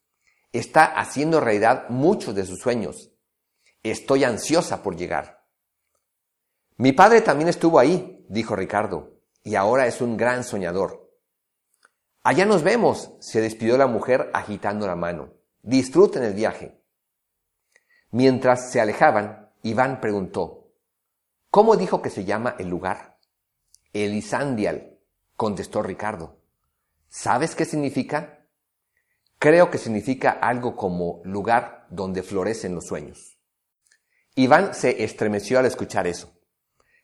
está 0.52 0.86
haciendo 0.86 1.40
realidad 1.40 1.90
muchos 1.90 2.36
de 2.36 2.46
sus 2.46 2.60
sueños. 2.60 3.12
Estoy 3.84 4.24
ansiosa 4.24 4.82
por 4.82 4.96
llegar. 4.96 5.46
Mi 6.78 6.94
padre 6.94 7.22
también 7.22 7.50
estuvo 7.50 7.80
ahí, 7.80 8.26
dijo 8.30 8.56
Ricardo, 8.56 9.20
y 9.44 9.56
ahora 9.56 9.88
es 9.88 10.02
un 10.02 10.18
gran 10.18 10.44
soñador. 10.44 11.12
Allá 12.24 12.46
nos 12.46 12.64
vemos, 12.64 13.14
se 13.20 13.42
despidió 13.42 13.78
la 13.78 13.88
mujer 13.88 14.30
agitando 14.34 14.86
la 14.86 14.96
mano. 14.96 15.34
Disfruten 15.62 16.24
el 16.24 16.34
viaje. 16.34 16.82
Mientras 18.12 18.72
se 18.72 18.82
alejaban, 18.82 19.47
Iván 19.68 20.00
preguntó, 20.00 20.72
¿Cómo 21.50 21.76
dijo 21.76 22.02
que 22.02 22.10
se 22.10 22.24
llama 22.24 22.56
el 22.58 22.70
lugar? 22.70 23.18
Elisandial, 23.92 24.98
contestó 25.36 25.82
Ricardo. 25.82 26.40
¿Sabes 27.10 27.54
qué 27.54 27.66
significa? 27.66 28.46
Creo 29.40 29.70
que 29.70 29.78
significa 29.78 30.32
algo 30.32 30.78
como 30.78 31.20
lugar 31.26 31.86
donde 31.90 32.24
florecen 32.24 32.76
los 32.76 32.88
sueños. 32.88 33.42
Iván 34.36 34.74
se 34.74 35.04
estremeció 35.04 35.60
al 35.60 35.66
escuchar 35.66 36.08
eso. 36.08 36.40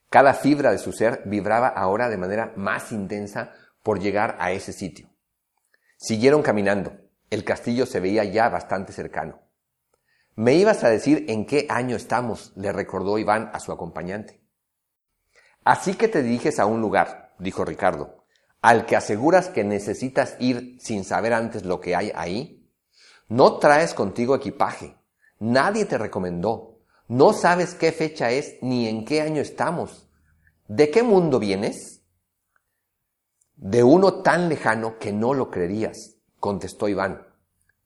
Cada 0.10 0.34
fibra 0.34 0.72
de 0.72 0.78
su 0.78 0.94
ser 0.94 1.22
vibraba 1.26 1.68
ahora 1.68 2.08
de 2.08 2.18
manera 2.18 2.54
más 2.56 2.94
intensa 2.94 3.52
por 3.82 4.00
llegar 4.00 4.38
a 4.40 4.54
ese 4.54 4.72
sitio. 4.72 5.10
Siguieron 5.98 6.42
caminando. 6.42 6.98
El 7.30 7.44
castillo 7.44 7.86
se 7.86 8.00
veía 8.00 8.24
ya 8.24 8.48
bastante 8.48 8.94
cercano. 8.94 9.43
Me 10.36 10.56
ibas 10.56 10.84
a 10.84 10.90
decir 10.90 11.26
en 11.30 11.46
qué 11.46 11.68
año 11.70 11.96
estamos, 11.96 12.54
le 12.56 12.72
recordó 12.72 13.20
Iván 13.20 13.52
a 13.54 13.60
su 13.60 13.72
acompañante. 13.72 14.42
Así 15.64 15.94
que 15.94 16.08
te 16.08 16.24
diriges 16.24 16.60
a 16.60 16.66
un 16.66 16.82
lugar, 16.82 17.36
dijo 17.38 17.64
Ricardo, 17.64 18.26
al 18.62 18.86
que 18.86 18.96
aseguras 18.96 19.50
que 19.50 19.64
necesitas 19.64 20.36
ir 20.40 20.78
sin 20.80 21.04
saber 21.04 21.34
antes 21.34 21.66
lo 21.66 21.80
que 21.80 21.96
hay 21.96 22.12
ahí? 22.16 22.72
No 23.28 23.60
traes 23.60 23.94
contigo 23.94 24.36
equipaje. 24.36 24.98
Nadie 25.40 25.86
te 25.86 25.98
recomendó. 25.98 26.80
No 27.08 27.34
sabes 27.34 27.76
qué 27.76 27.92
fecha 27.92 28.32
es 28.32 28.56
ni 28.62 28.88
en 28.88 29.06
qué 29.06 29.22
año 29.22 29.42
estamos. 29.42 30.10
¿De 30.68 30.90
qué 30.90 31.04
mundo 31.04 31.40
vienes? 31.40 32.02
De 33.56 33.84
uno 33.84 34.22
tan 34.22 34.50
lejano 34.50 34.98
que 34.98 35.12
no 35.12 35.34
lo 35.34 35.52
creerías, 35.52 36.16
contestó 36.40 36.88
Iván, 36.88 37.28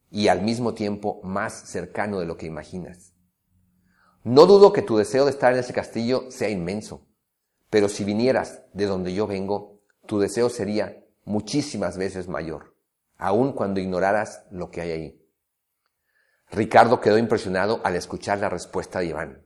y 0.10 0.28
al 0.28 0.42
mismo 0.42 0.74
tiempo 0.74 1.22
más 1.24 1.70
cercano 1.70 2.20
de 2.20 2.26
lo 2.26 2.38
que 2.38 2.46
imaginas. 2.46 3.14
No 4.24 4.46
dudo 4.46 4.74
que 4.74 4.82
tu 4.82 4.98
deseo 4.98 5.26
de 5.26 5.32
estar 5.32 5.54
en 5.54 5.60
ese 5.60 5.74
castillo 5.74 6.30
sea 6.32 6.50
inmenso, 6.50 7.08
pero 7.70 7.90
si 7.90 8.04
vinieras 8.04 8.62
de 8.74 8.86
donde 8.86 9.14
yo 9.14 9.28
vengo, 9.28 9.82
tu 10.06 10.20
deseo 10.20 10.50
sería 10.50 11.06
muchísimas 11.26 11.98
veces 11.98 12.28
mayor, 12.28 12.76
aun 13.18 13.54
cuando 13.54 13.80
ignoraras 13.80 14.46
lo 14.52 14.70
que 14.70 14.82
hay 14.82 14.92
ahí. 14.92 15.28
Ricardo 16.50 17.02
quedó 17.02 17.18
impresionado 17.18 17.82
al 17.84 17.96
escuchar 17.96 18.40
la 18.40 18.50
respuesta 18.50 19.00
de 19.00 19.08
Iván. 19.08 19.46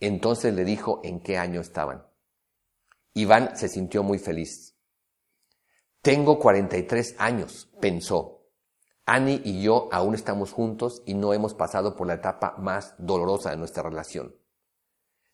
Entonces 0.00 0.54
le 0.54 0.64
dijo 0.64 1.00
en 1.04 1.20
qué 1.20 1.36
año 1.36 1.60
estaban. 1.60 2.06
Iván 3.14 3.56
se 3.56 3.68
sintió 3.68 4.02
muy 4.02 4.18
feliz. 4.18 4.74
Tengo 6.00 6.38
43 6.38 7.16
años, 7.18 7.70
pensó. 7.80 8.41
Annie 9.04 9.40
y 9.44 9.62
yo 9.62 9.88
aún 9.90 10.14
estamos 10.14 10.52
juntos 10.52 11.02
y 11.06 11.14
no 11.14 11.32
hemos 11.32 11.54
pasado 11.54 11.96
por 11.96 12.06
la 12.06 12.14
etapa 12.14 12.54
más 12.58 12.94
dolorosa 12.98 13.50
de 13.50 13.56
nuestra 13.56 13.82
relación. 13.82 14.36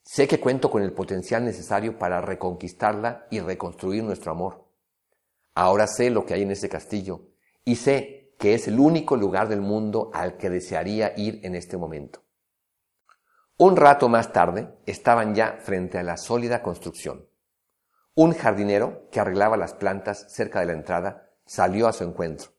Sé 0.03 0.27
que 0.27 0.41
cuento 0.41 0.71
con 0.71 0.83
el 0.83 0.95
potencial 0.95 1.45
necesario 1.45 1.99
para 1.99 2.23
reconquistarla 2.23 3.27
y 3.31 3.41
reconstruir 3.41 4.03
nuestro 4.03 4.33
amor. 4.33 4.65
Ahora 5.55 5.87
sé 5.87 6.09
lo 6.09 6.25
que 6.25 6.33
hay 6.33 6.43
en 6.43 6.51
ese 6.51 6.71
castillo 6.71 7.29
y 7.65 7.77
sé 7.77 8.35
que 8.39 8.55
es 8.55 8.69
el 8.69 8.81
único 8.81 9.17
lugar 9.17 9.49
del 9.49 9.61
mundo 9.61 10.11
al 10.15 10.39
que 10.39 10.49
desearía 10.49 11.13
ir 11.17 11.41
en 11.43 11.55
este 11.55 11.77
momento. 11.77 12.23
Un 13.59 13.77
rato 13.77 14.09
más 14.09 14.33
tarde 14.33 14.79
estaban 14.87 15.35
ya 15.35 15.59
frente 15.61 15.99
a 15.99 16.03
la 16.03 16.17
sólida 16.17 16.63
construcción. 16.63 17.29
Un 18.15 18.33
jardinero 18.33 19.09
que 19.11 19.21
arreglaba 19.21 19.57
las 19.57 19.75
plantas 19.75 20.33
cerca 20.33 20.61
de 20.61 20.67
la 20.67 20.73
entrada 20.73 21.31
salió 21.45 21.87
a 21.87 21.93
su 21.93 22.05
encuentro. 22.05 22.58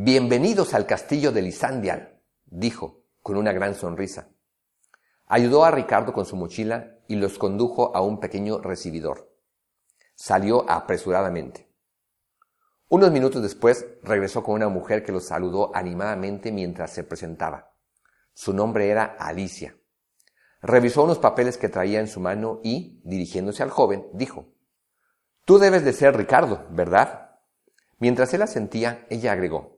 Bienvenidos 0.00 0.74
al 0.74 0.86
castillo 0.86 1.32
de 1.32 1.42
Lisandial, 1.42 2.20
dijo 2.46 3.02
con 3.20 3.36
una 3.36 3.50
gran 3.50 3.74
sonrisa. 3.74 4.28
Ayudó 5.26 5.64
a 5.64 5.72
Ricardo 5.72 6.12
con 6.12 6.24
su 6.24 6.36
mochila 6.36 7.00
y 7.08 7.16
los 7.16 7.36
condujo 7.36 7.96
a 7.96 8.00
un 8.00 8.20
pequeño 8.20 8.60
recibidor. 8.60 9.34
Salió 10.14 10.70
apresuradamente. 10.70 11.68
Unos 12.88 13.10
minutos 13.10 13.42
después 13.42 13.86
regresó 14.04 14.44
con 14.44 14.54
una 14.54 14.68
mujer 14.68 15.04
que 15.04 15.10
los 15.10 15.26
saludó 15.26 15.74
animadamente 15.74 16.52
mientras 16.52 16.92
se 16.92 17.02
presentaba. 17.02 17.72
Su 18.34 18.52
nombre 18.52 18.90
era 18.90 19.16
Alicia. 19.18 19.76
Revisó 20.62 21.02
unos 21.02 21.18
papeles 21.18 21.58
que 21.58 21.68
traía 21.68 21.98
en 21.98 22.06
su 22.06 22.20
mano 22.20 22.60
y, 22.62 23.00
dirigiéndose 23.02 23.64
al 23.64 23.70
joven, 23.70 24.06
dijo, 24.12 24.46
Tú 25.44 25.58
debes 25.58 25.84
de 25.84 25.92
ser 25.92 26.16
Ricardo, 26.16 26.68
¿verdad? 26.70 27.40
Mientras 27.98 28.32
él 28.32 28.42
asentía, 28.42 29.04
ella 29.10 29.32
agregó, 29.32 29.77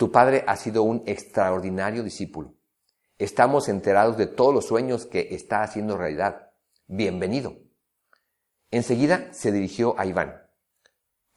Tu 0.00 0.10
padre 0.10 0.44
ha 0.46 0.56
sido 0.56 0.82
un 0.82 1.02
extraordinario 1.04 2.02
discípulo. 2.02 2.54
Estamos 3.18 3.68
enterados 3.68 4.16
de 4.16 4.26
todos 4.26 4.54
los 4.54 4.66
sueños 4.66 5.04
que 5.04 5.34
está 5.34 5.62
haciendo 5.62 5.98
realidad. 5.98 6.52
Bienvenido. 6.86 7.58
Enseguida 8.70 9.30
se 9.34 9.52
dirigió 9.52 10.00
a 10.00 10.06
Iván. 10.06 10.40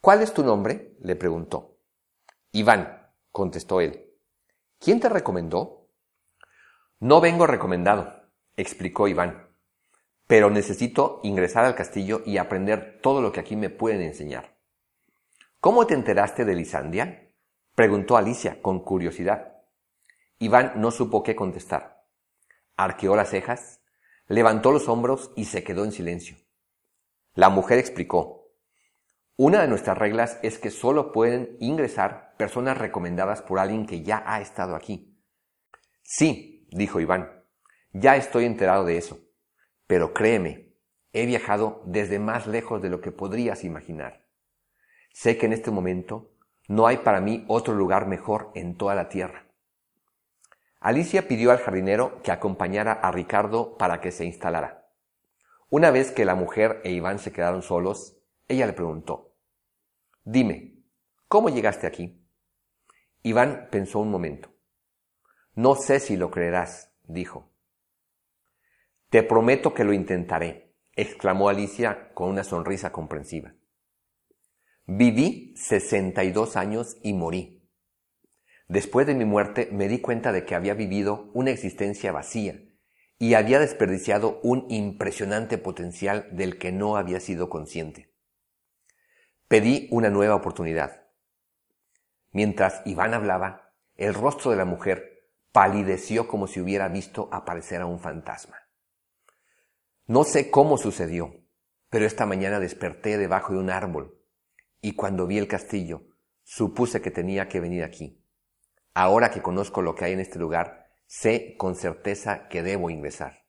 ¿Cuál 0.00 0.22
es 0.22 0.32
tu 0.32 0.42
nombre? 0.42 0.96
le 1.02 1.14
preguntó. 1.14 1.76
Iván, 2.52 3.10
contestó 3.30 3.82
él. 3.82 4.10
¿Quién 4.78 4.98
te 4.98 5.10
recomendó? 5.10 5.90
No 7.00 7.20
vengo 7.20 7.46
recomendado, 7.46 8.30
explicó 8.56 9.08
Iván, 9.08 9.46
pero 10.26 10.48
necesito 10.48 11.20
ingresar 11.22 11.66
al 11.66 11.74
castillo 11.74 12.22
y 12.24 12.38
aprender 12.38 13.00
todo 13.02 13.20
lo 13.20 13.30
que 13.30 13.40
aquí 13.40 13.56
me 13.56 13.68
pueden 13.68 14.00
enseñar. 14.00 14.56
¿Cómo 15.60 15.86
te 15.86 15.92
enteraste 15.92 16.46
de 16.46 16.54
Lisandia? 16.54 17.23
Preguntó 17.74 18.16
Alicia 18.16 18.62
con 18.62 18.80
curiosidad. 18.80 19.54
Iván 20.38 20.72
no 20.76 20.90
supo 20.90 21.22
qué 21.22 21.34
contestar. 21.34 22.04
Arqueó 22.76 23.16
las 23.16 23.30
cejas, 23.30 23.80
levantó 24.26 24.72
los 24.72 24.88
hombros 24.88 25.32
y 25.36 25.46
se 25.46 25.64
quedó 25.64 25.84
en 25.84 25.92
silencio. 25.92 26.36
La 27.34 27.48
mujer 27.48 27.78
explicó, 27.78 28.52
una 29.36 29.62
de 29.62 29.68
nuestras 29.68 29.98
reglas 29.98 30.38
es 30.42 30.58
que 30.58 30.70
solo 30.70 31.10
pueden 31.10 31.56
ingresar 31.58 32.36
personas 32.36 32.78
recomendadas 32.78 33.42
por 33.42 33.58
alguien 33.58 33.86
que 33.86 34.02
ya 34.02 34.22
ha 34.26 34.40
estado 34.40 34.76
aquí. 34.76 35.18
Sí, 36.02 36.68
dijo 36.70 37.00
Iván, 37.00 37.44
ya 37.92 38.14
estoy 38.16 38.44
enterado 38.44 38.84
de 38.84 38.96
eso. 38.96 39.18
Pero 39.88 40.14
créeme, 40.14 40.76
he 41.12 41.26
viajado 41.26 41.82
desde 41.86 42.20
más 42.20 42.46
lejos 42.46 42.80
de 42.80 42.90
lo 42.90 43.00
que 43.00 43.10
podrías 43.10 43.64
imaginar. 43.64 44.24
Sé 45.12 45.36
que 45.36 45.46
en 45.46 45.52
este 45.52 45.70
momento 45.70 46.33
no 46.68 46.86
hay 46.86 46.98
para 46.98 47.20
mí 47.20 47.44
otro 47.48 47.74
lugar 47.74 48.06
mejor 48.06 48.50
en 48.54 48.76
toda 48.76 48.94
la 48.94 49.08
tierra. 49.08 49.46
Alicia 50.80 51.28
pidió 51.28 51.50
al 51.50 51.58
jardinero 51.58 52.20
que 52.22 52.32
acompañara 52.32 52.92
a 52.92 53.10
Ricardo 53.10 53.76
para 53.76 54.00
que 54.00 54.10
se 54.10 54.24
instalara. 54.24 54.86
Una 55.70 55.90
vez 55.90 56.12
que 56.12 56.24
la 56.24 56.34
mujer 56.34 56.80
e 56.84 56.92
Iván 56.92 57.18
se 57.18 57.32
quedaron 57.32 57.62
solos, 57.62 58.18
ella 58.48 58.66
le 58.66 58.74
preguntó, 58.74 59.34
Dime, 60.24 60.84
¿cómo 61.28 61.48
llegaste 61.48 61.86
aquí? 61.86 62.22
Iván 63.22 63.68
pensó 63.70 64.00
un 64.00 64.10
momento. 64.10 64.50
No 65.54 65.74
sé 65.74 66.00
si 66.00 66.16
lo 66.16 66.30
creerás, 66.30 66.92
dijo. 67.04 67.50
Te 69.08 69.22
prometo 69.22 69.72
que 69.72 69.84
lo 69.84 69.92
intentaré, 69.92 70.74
exclamó 70.92 71.48
Alicia 71.48 72.12
con 72.14 72.28
una 72.28 72.44
sonrisa 72.44 72.92
comprensiva. 72.92 73.54
Viví 74.86 75.54
62 75.56 76.56
años 76.56 76.98
y 77.02 77.14
morí. 77.14 77.66
Después 78.68 79.06
de 79.06 79.14
mi 79.14 79.24
muerte 79.24 79.70
me 79.72 79.88
di 79.88 80.02
cuenta 80.02 80.30
de 80.30 80.44
que 80.44 80.54
había 80.54 80.74
vivido 80.74 81.30
una 81.32 81.52
existencia 81.52 82.12
vacía 82.12 82.60
y 83.18 83.32
había 83.32 83.58
desperdiciado 83.58 84.40
un 84.42 84.66
impresionante 84.68 85.56
potencial 85.56 86.28
del 86.32 86.58
que 86.58 86.70
no 86.70 86.98
había 86.98 87.18
sido 87.20 87.48
consciente. 87.48 88.12
Pedí 89.48 89.88
una 89.90 90.10
nueva 90.10 90.34
oportunidad. 90.34 91.06
Mientras 92.32 92.82
Iván 92.84 93.14
hablaba, 93.14 93.72
el 93.96 94.12
rostro 94.12 94.50
de 94.50 94.58
la 94.58 94.66
mujer 94.66 95.30
palideció 95.50 96.28
como 96.28 96.46
si 96.46 96.60
hubiera 96.60 96.88
visto 96.88 97.30
aparecer 97.32 97.80
a 97.80 97.86
un 97.86 98.00
fantasma. 98.00 98.68
No 100.06 100.24
sé 100.24 100.50
cómo 100.50 100.76
sucedió, 100.76 101.42
pero 101.88 102.04
esta 102.04 102.26
mañana 102.26 102.60
desperté 102.60 103.16
debajo 103.16 103.54
de 103.54 103.60
un 103.60 103.70
árbol 103.70 104.20
y 104.84 104.92
cuando 104.92 105.26
vi 105.26 105.38
el 105.38 105.48
castillo 105.48 106.02
supuse 106.42 107.00
que 107.00 107.10
tenía 107.10 107.48
que 107.48 107.58
venir 107.58 107.84
aquí. 107.84 108.22
Ahora 108.92 109.30
que 109.30 109.40
conozco 109.40 109.80
lo 109.80 109.94
que 109.94 110.04
hay 110.04 110.12
en 110.12 110.20
este 110.20 110.38
lugar, 110.38 110.90
sé 111.06 111.56
con 111.56 111.74
certeza 111.74 112.48
que 112.48 112.62
debo 112.62 112.90
ingresar. 112.90 113.46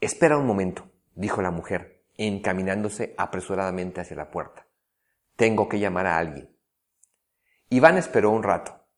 Espera 0.00 0.38
un 0.38 0.44
momento, 0.44 0.90
dijo 1.14 1.40
la 1.40 1.52
mujer, 1.52 2.02
encaminándose 2.16 3.14
apresuradamente 3.16 4.00
hacia 4.00 4.16
la 4.16 4.32
puerta. 4.32 4.66
Tengo 5.36 5.68
que 5.68 5.78
llamar 5.78 6.08
a 6.08 6.18
alguien. 6.18 6.50
Iván 7.68 7.96
esperó 7.96 8.30
un 8.32 8.42
rato. 8.42 8.88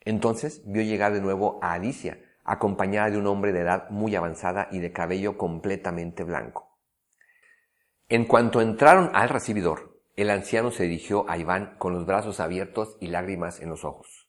Entonces 0.00 0.60
vio 0.66 0.82
llegar 0.82 1.14
de 1.14 1.22
nuevo 1.22 1.58
a 1.62 1.72
Alicia, 1.72 2.22
acompañada 2.44 3.08
de 3.08 3.16
un 3.16 3.26
hombre 3.28 3.52
de 3.52 3.60
edad 3.60 3.88
muy 3.88 4.14
avanzada 4.14 4.68
y 4.70 4.80
de 4.80 4.92
cabello 4.92 5.38
completamente 5.38 6.22
blanco. 6.22 6.76
En 8.10 8.26
cuanto 8.26 8.60
entraron 8.60 9.10
al 9.14 9.30
recibidor, 9.30 9.97
el 10.18 10.30
anciano 10.30 10.72
se 10.72 10.82
dirigió 10.82 11.30
a 11.30 11.38
Iván 11.38 11.76
con 11.78 11.92
los 11.92 12.04
brazos 12.04 12.40
abiertos 12.40 12.96
y 12.98 13.06
lágrimas 13.06 13.60
en 13.60 13.68
los 13.68 13.84
ojos. 13.84 14.28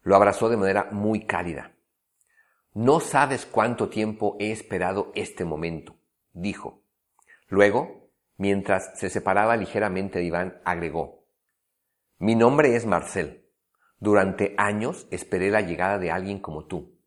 Lo 0.00 0.16
abrazó 0.16 0.48
de 0.48 0.56
manera 0.56 0.88
muy 0.92 1.26
cálida. 1.26 1.76
No 2.72 2.98
sabes 3.00 3.44
cuánto 3.44 3.90
tiempo 3.90 4.38
he 4.40 4.50
esperado 4.50 5.12
este 5.14 5.44
momento, 5.44 5.98
dijo, 6.32 6.86
Luego, 7.48 8.08
mientras 8.38 8.98
se 8.98 9.10
separaba 9.10 9.58
ligeramente 9.58 10.20
de 10.20 10.24
Iván, 10.24 10.62
agregó, 10.64 11.26
Mi 12.16 12.34
nombre 12.34 12.74
es 12.74 12.86
Marcel. 12.86 13.46
Durante 13.98 14.54
años 14.56 15.06
esperé 15.10 15.50
la 15.50 15.60
llegada 15.60 15.98
de 15.98 16.10
alguien 16.10 16.40
como 16.40 16.64
tú. 16.64 16.98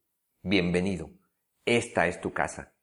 Bienvenido. 0.44 1.10
Esta 1.66 2.06
es 2.06 2.22
tu 2.22 2.32
casa. 2.32 2.76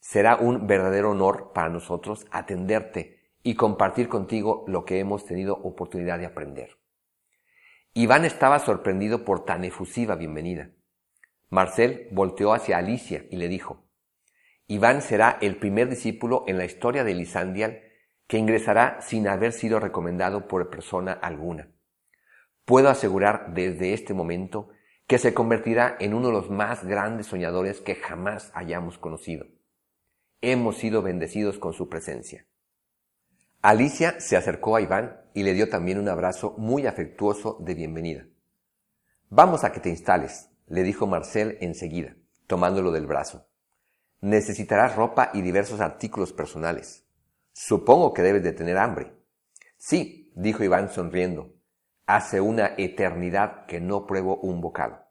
Será 0.00 0.34
un 0.38 0.66
verdadero 0.66 1.12
honor 1.12 1.52
para 1.52 1.68
nosotros 1.68 2.26
atenderte 2.32 3.19
y 3.42 3.54
compartir 3.54 4.08
contigo 4.08 4.64
lo 4.66 4.84
que 4.84 4.98
hemos 4.98 5.24
tenido 5.24 5.54
oportunidad 5.54 6.18
de 6.18 6.26
aprender. 6.26 6.78
Iván 7.94 8.24
estaba 8.24 8.58
sorprendido 8.58 9.24
por 9.24 9.44
tan 9.44 9.64
efusiva 9.64 10.14
bienvenida. 10.14 10.70
Marcel 11.48 12.08
volteó 12.12 12.52
hacia 12.52 12.78
Alicia 12.78 13.24
y 13.30 13.36
le 13.36 13.48
dijo, 13.48 13.84
Iván 14.68 15.02
será 15.02 15.38
el 15.40 15.56
primer 15.56 15.88
discípulo 15.88 16.44
en 16.46 16.58
la 16.58 16.64
historia 16.64 17.02
de 17.02 17.14
Lisandial 17.14 17.82
que 18.28 18.38
ingresará 18.38 19.00
sin 19.00 19.26
haber 19.26 19.52
sido 19.52 19.80
recomendado 19.80 20.46
por 20.46 20.70
persona 20.70 21.12
alguna. 21.12 21.72
Puedo 22.64 22.88
asegurar 22.88 23.52
desde 23.52 23.92
este 23.92 24.14
momento 24.14 24.68
que 25.08 25.18
se 25.18 25.34
convertirá 25.34 25.96
en 25.98 26.14
uno 26.14 26.28
de 26.28 26.34
los 26.34 26.50
más 26.50 26.84
grandes 26.84 27.26
soñadores 27.26 27.80
que 27.80 27.96
jamás 27.96 28.52
hayamos 28.54 28.96
conocido. 28.98 29.46
Hemos 30.40 30.76
sido 30.76 31.02
bendecidos 31.02 31.58
con 31.58 31.72
su 31.72 31.88
presencia. 31.88 32.46
Alicia 33.62 34.18
se 34.20 34.38
acercó 34.38 34.76
a 34.76 34.80
Iván 34.80 35.20
y 35.34 35.42
le 35.42 35.52
dio 35.52 35.68
también 35.68 35.98
un 35.98 36.08
abrazo 36.08 36.54
muy 36.56 36.86
afectuoso 36.86 37.58
de 37.60 37.74
bienvenida. 37.74 38.26
Vamos 39.28 39.64
a 39.64 39.72
que 39.72 39.80
te 39.80 39.90
instales, 39.90 40.48
le 40.66 40.82
dijo 40.82 41.06
Marcel 41.06 41.58
enseguida, 41.60 42.16
tomándolo 42.46 42.90
del 42.90 43.06
brazo. 43.06 43.46
Necesitarás 44.22 44.96
ropa 44.96 45.30
y 45.34 45.42
diversos 45.42 45.80
artículos 45.80 46.32
personales. 46.32 47.06
Supongo 47.52 48.14
que 48.14 48.22
debes 48.22 48.42
de 48.42 48.54
tener 48.54 48.78
hambre. 48.78 49.12
Sí, 49.76 50.32
dijo 50.34 50.64
Iván 50.64 50.90
sonriendo. 50.90 51.52
Hace 52.06 52.40
una 52.40 52.72
eternidad 52.78 53.66
que 53.66 53.78
no 53.78 54.06
pruebo 54.06 54.36
un 54.38 54.62
bocado. 54.62 55.04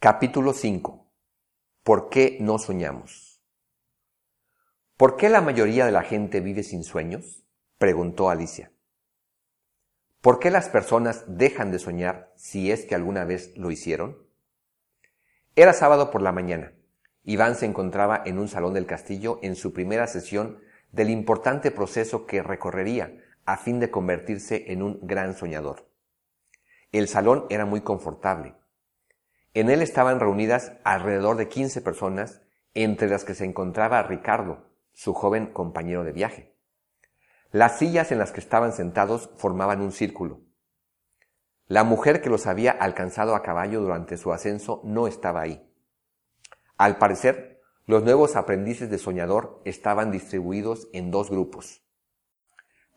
Capítulo 0.00 0.52
5. 0.52 1.12
¿Por 1.84 2.08
qué 2.08 2.38
no 2.40 2.58
soñamos? 2.58 3.35
¿Por 4.96 5.16
qué 5.16 5.28
la 5.28 5.42
mayoría 5.42 5.84
de 5.84 5.92
la 5.92 6.02
gente 6.02 6.40
vive 6.40 6.62
sin 6.62 6.82
sueños? 6.82 7.44
preguntó 7.76 8.30
Alicia. 8.30 8.72
¿Por 10.22 10.38
qué 10.38 10.50
las 10.50 10.70
personas 10.70 11.24
dejan 11.28 11.70
de 11.70 11.78
soñar 11.78 12.32
si 12.34 12.70
es 12.70 12.86
que 12.86 12.94
alguna 12.94 13.26
vez 13.26 13.52
lo 13.58 13.70
hicieron? 13.70 14.16
Era 15.54 15.74
sábado 15.74 16.10
por 16.10 16.22
la 16.22 16.32
mañana. 16.32 16.72
Iván 17.24 17.56
se 17.56 17.66
encontraba 17.66 18.22
en 18.24 18.38
un 18.38 18.48
salón 18.48 18.72
del 18.72 18.86
castillo 18.86 19.38
en 19.42 19.54
su 19.54 19.74
primera 19.74 20.06
sesión 20.06 20.60
del 20.92 21.10
importante 21.10 21.70
proceso 21.70 22.24
que 22.24 22.42
recorrería 22.42 23.22
a 23.44 23.58
fin 23.58 23.80
de 23.80 23.90
convertirse 23.90 24.72
en 24.72 24.82
un 24.82 25.00
gran 25.02 25.34
soñador. 25.34 25.90
El 26.90 27.06
salón 27.06 27.44
era 27.50 27.66
muy 27.66 27.82
confortable. 27.82 28.54
En 29.52 29.68
él 29.68 29.82
estaban 29.82 30.20
reunidas 30.20 30.72
alrededor 30.84 31.36
de 31.36 31.48
15 31.48 31.82
personas, 31.82 32.40
entre 32.72 33.10
las 33.10 33.24
que 33.24 33.34
se 33.34 33.44
encontraba 33.44 34.02
Ricardo, 34.02 34.65
su 34.96 35.12
joven 35.12 35.52
compañero 35.52 36.04
de 36.04 36.12
viaje. 36.12 36.56
Las 37.52 37.78
sillas 37.78 38.12
en 38.12 38.18
las 38.18 38.32
que 38.32 38.40
estaban 38.40 38.72
sentados 38.72 39.28
formaban 39.36 39.82
un 39.82 39.92
círculo. 39.92 40.40
La 41.66 41.84
mujer 41.84 42.22
que 42.22 42.30
los 42.30 42.46
había 42.46 42.70
alcanzado 42.70 43.34
a 43.34 43.42
caballo 43.42 43.82
durante 43.82 44.16
su 44.16 44.32
ascenso 44.32 44.80
no 44.84 45.06
estaba 45.06 45.42
ahí. 45.42 45.70
Al 46.78 46.96
parecer, 46.96 47.60
los 47.84 48.04
nuevos 48.04 48.36
aprendices 48.36 48.88
de 48.88 48.96
soñador 48.96 49.60
estaban 49.66 50.10
distribuidos 50.10 50.88
en 50.94 51.10
dos 51.10 51.28
grupos. 51.28 51.82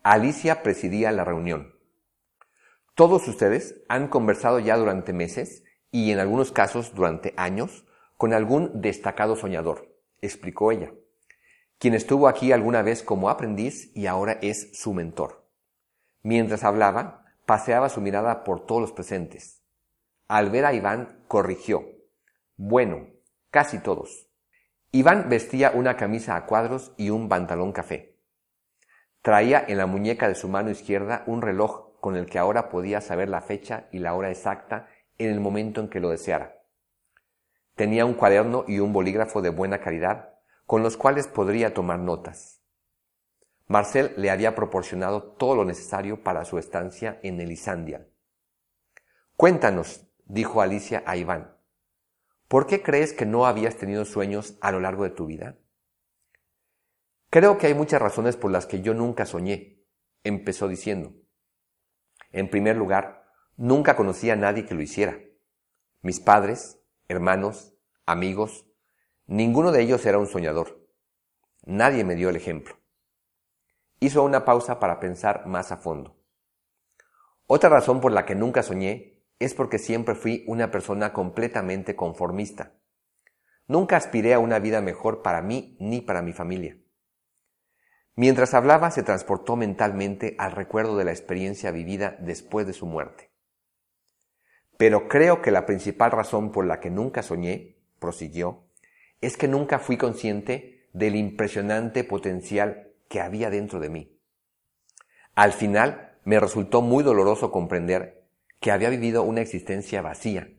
Alicia 0.02 0.62
presidía 0.62 1.12
la 1.12 1.24
reunión. 1.24 1.74
Todos 2.94 3.28
ustedes 3.28 3.82
han 3.90 4.08
conversado 4.08 4.58
ya 4.58 4.78
durante 4.78 5.12
meses 5.12 5.64
y 5.90 6.12
en 6.12 6.18
algunos 6.18 6.50
casos 6.50 6.94
durante 6.94 7.34
años 7.36 7.84
con 8.16 8.32
algún 8.32 8.80
destacado 8.80 9.36
soñador, 9.36 9.94
explicó 10.22 10.72
ella, 10.72 10.92
quien 11.80 11.94
estuvo 11.94 12.28
aquí 12.28 12.52
alguna 12.52 12.82
vez 12.82 13.02
como 13.02 13.30
aprendiz 13.30 13.90
y 13.96 14.06
ahora 14.06 14.36
es 14.42 14.78
su 14.78 14.92
mentor. 14.92 15.48
Mientras 16.22 16.62
hablaba, 16.62 17.24
paseaba 17.46 17.88
su 17.88 18.02
mirada 18.02 18.44
por 18.44 18.66
todos 18.66 18.82
los 18.82 18.92
presentes. 18.92 19.62
Al 20.28 20.50
ver 20.50 20.66
a 20.66 20.74
Iván, 20.74 21.24
corrigió. 21.26 21.86
Bueno, 22.58 23.08
casi 23.50 23.78
todos. 23.78 24.28
Iván 24.92 25.30
vestía 25.30 25.72
una 25.74 25.96
camisa 25.96 26.36
a 26.36 26.44
cuadros 26.44 26.92
y 26.98 27.08
un 27.08 27.30
pantalón 27.30 27.72
café. 27.72 28.18
Traía 29.22 29.64
en 29.66 29.78
la 29.78 29.86
muñeca 29.86 30.28
de 30.28 30.34
su 30.34 30.48
mano 30.48 30.68
izquierda 30.68 31.24
un 31.26 31.40
reloj 31.40 31.98
con 32.00 32.14
el 32.14 32.26
que 32.26 32.38
ahora 32.38 32.68
podía 32.68 33.00
saber 33.00 33.30
la 33.30 33.40
fecha 33.40 33.88
y 33.90 34.00
la 34.00 34.14
hora 34.14 34.30
exacta 34.30 34.86
en 35.16 35.30
el 35.30 35.40
momento 35.40 35.80
en 35.80 35.88
que 35.88 36.00
lo 36.00 36.10
deseara. 36.10 36.58
Tenía 37.74 38.04
un 38.04 38.12
cuaderno 38.12 38.64
y 38.68 38.80
un 38.80 38.92
bolígrafo 38.92 39.40
de 39.40 39.48
buena 39.48 39.80
calidad 39.80 40.29
con 40.70 40.84
los 40.84 40.96
cuales 40.96 41.26
podría 41.26 41.74
tomar 41.74 41.98
notas. 41.98 42.62
Marcel 43.66 44.14
le 44.16 44.30
había 44.30 44.54
proporcionado 44.54 45.24
todo 45.32 45.56
lo 45.56 45.64
necesario 45.64 46.22
para 46.22 46.44
su 46.44 46.58
estancia 46.58 47.18
en 47.24 47.40
Elisandia. 47.40 48.06
Cuéntanos, 49.36 50.06
dijo 50.26 50.62
Alicia 50.62 51.02
a 51.06 51.16
Iván, 51.16 51.56
¿por 52.46 52.68
qué 52.68 52.84
crees 52.84 53.12
que 53.12 53.26
no 53.26 53.46
habías 53.46 53.78
tenido 53.78 54.04
sueños 54.04 54.58
a 54.60 54.70
lo 54.70 54.78
largo 54.78 55.02
de 55.02 55.10
tu 55.10 55.26
vida? 55.26 55.58
Creo 57.30 57.58
que 57.58 57.66
hay 57.66 57.74
muchas 57.74 58.00
razones 58.00 58.36
por 58.36 58.52
las 58.52 58.66
que 58.66 58.80
yo 58.80 58.94
nunca 58.94 59.26
soñé, 59.26 59.84
empezó 60.22 60.68
diciendo. 60.68 61.14
En 62.30 62.48
primer 62.48 62.76
lugar, 62.76 63.26
nunca 63.56 63.96
conocí 63.96 64.30
a 64.30 64.36
nadie 64.36 64.66
que 64.66 64.76
lo 64.76 64.82
hiciera. 64.82 65.18
Mis 66.00 66.20
padres, 66.20 66.80
hermanos, 67.08 67.74
amigos, 68.06 68.69
ninguno 69.30 69.70
de 69.70 69.80
ellos 69.80 70.04
era 70.06 70.18
un 70.18 70.26
soñador. 70.26 70.84
Nadie 71.64 72.02
me 72.04 72.16
dio 72.16 72.30
el 72.30 72.36
ejemplo. 72.36 72.76
Hizo 74.00 74.24
una 74.24 74.44
pausa 74.44 74.80
para 74.80 74.98
pensar 74.98 75.46
más 75.46 75.70
a 75.70 75.76
fondo. 75.76 76.16
Otra 77.46 77.70
razón 77.70 78.00
por 78.00 78.10
la 78.10 78.26
que 78.26 78.34
nunca 78.34 78.64
soñé 78.64 79.22
es 79.38 79.54
porque 79.54 79.78
siempre 79.78 80.16
fui 80.16 80.44
una 80.48 80.72
persona 80.72 81.12
completamente 81.12 81.94
conformista. 81.94 82.72
Nunca 83.68 83.96
aspiré 83.96 84.34
a 84.34 84.40
una 84.40 84.58
vida 84.58 84.80
mejor 84.80 85.22
para 85.22 85.42
mí 85.42 85.76
ni 85.78 86.00
para 86.00 86.22
mi 86.22 86.32
familia. 86.32 86.76
Mientras 88.16 88.52
hablaba 88.52 88.90
se 88.90 89.04
transportó 89.04 89.54
mentalmente 89.54 90.34
al 90.38 90.52
recuerdo 90.52 90.96
de 90.96 91.04
la 91.04 91.12
experiencia 91.12 91.70
vivida 91.70 92.16
después 92.18 92.66
de 92.66 92.72
su 92.72 92.86
muerte. 92.86 93.30
Pero 94.76 95.06
creo 95.06 95.40
que 95.40 95.52
la 95.52 95.66
principal 95.66 96.10
razón 96.10 96.50
por 96.50 96.66
la 96.66 96.80
que 96.80 96.90
nunca 96.90 97.22
soñé, 97.22 97.76
prosiguió, 98.00 98.69
es 99.20 99.36
que 99.36 99.48
nunca 99.48 99.78
fui 99.78 99.96
consciente 99.96 100.88
del 100.92 101.16
impresionante 101.16 102.04
potencial 102.04 102.92
que 103.08 103.20
había 103.20 103.50
dentro 103.50 103.80
de 103.80 103.90
mí. 103.90 104.18
Al 105.34 105.52
final 105.52 106.18
me 106.24 106.40
resultó 106.40 106.82
muy 106.82 107.02
doloroso 107.04 107.50
comprender 107.50 108.26
que 108.60 108.70
había 108.70 108.90
vivido 108.90 109.22
una 109.22 109.40
existencia 109.40 110.02
vacía, 110.02 110.50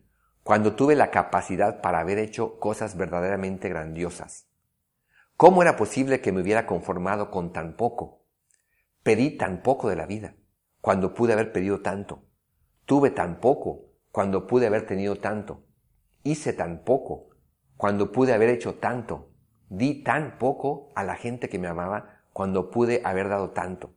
cuando 0.42 0.74
tuve 0.74 0.96
la 0.96 1.10
capacidad 1.10 1.80
para 1.80 2.00
haber 2.00 2.18
hecho 2.18 2.58
cosas 2.58 2.96
verdaderamente 2.96 3.68
grandiosas. 3.68 4.48
¿Cómo 5.36 5.62
era 5.62 5.76
posible 5.76 6.20
que 6.20 6.32
me 6.32 6.40
hubiera 6.40 6.66
conformado 6.66 7.30
con 7.30 7.52
tan 7.52 7.76
poco? 7.76 8.24
Pedí 9.02 9.36
tan 9.36 9.62
poco 9.62 9.88
de 9.88 9.96
la 9.96 10.06
vida, 10.06 10.34
cuando 10.80 11.14
pude 11.14 11.32
haber 11.32 11.52
pedido 11.52 11.80
tanto. 11.80 12.24
Tuve 12.86 13.10
tan 13.10 13.40
poco, 13.40 13.92
cuando 14.10 14.46
pude 14.46 14.66
haber 14.66 14.86
tenido 14.86 15.16
tanto. 15.16 15.64
Hice 16.24 16.52
tan 16.52 16.84
poco, 16.84 17.31
cuando 17.82 18.12
pude 18.12 18.32
haber 18.32 18.48
hecho 18.48 18.76
tanto. 18.76 19.32
Di 19.68 20.04
tan 20.04 20.38
poco 20.38 20.92
a 20.94 21.02
la 21.02 21.16
gente 21.16 21.48
que 21.48 21.58
me 21.58 21.66
amaba 21.66 22.22
cuando 22.32 22.70
pude 22.70 23.02
haber 23.04 23.28
dado 23.28 23.50
tanto. 23.50 23.96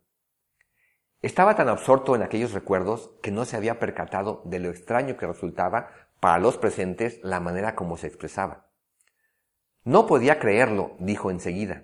Estaba 1.21 1.55
tan 1.55 1.69
absorto 1.69 2.15
en 2.15 2.23
aquellos 2.23 2.53
recuerdos 2.53 3.11
que 3.21 3.29
no 3.29 3.45
se 3.45 3.57
había 3.57 3.77
percatado 3.77 4.41
de 4.43 4.57
lo 4.57 4.71
extraño 4.71 5.17
que 5.17 5.27
resultaba 5.27 5.91
para 6.19 6.39
los 6.39 6.57
presentes 6.57 7.19
la 7.21 7.39
manera 7.39 7.75
como 7.75 7.95
se 7.95 8.07
expresaba. 8.07 8.71
No 9.83 10.07
podía 10.07 10.39
creerlo, 10.39 10.95
dijo 10.97 11.29
enseguida. 11.29 11.83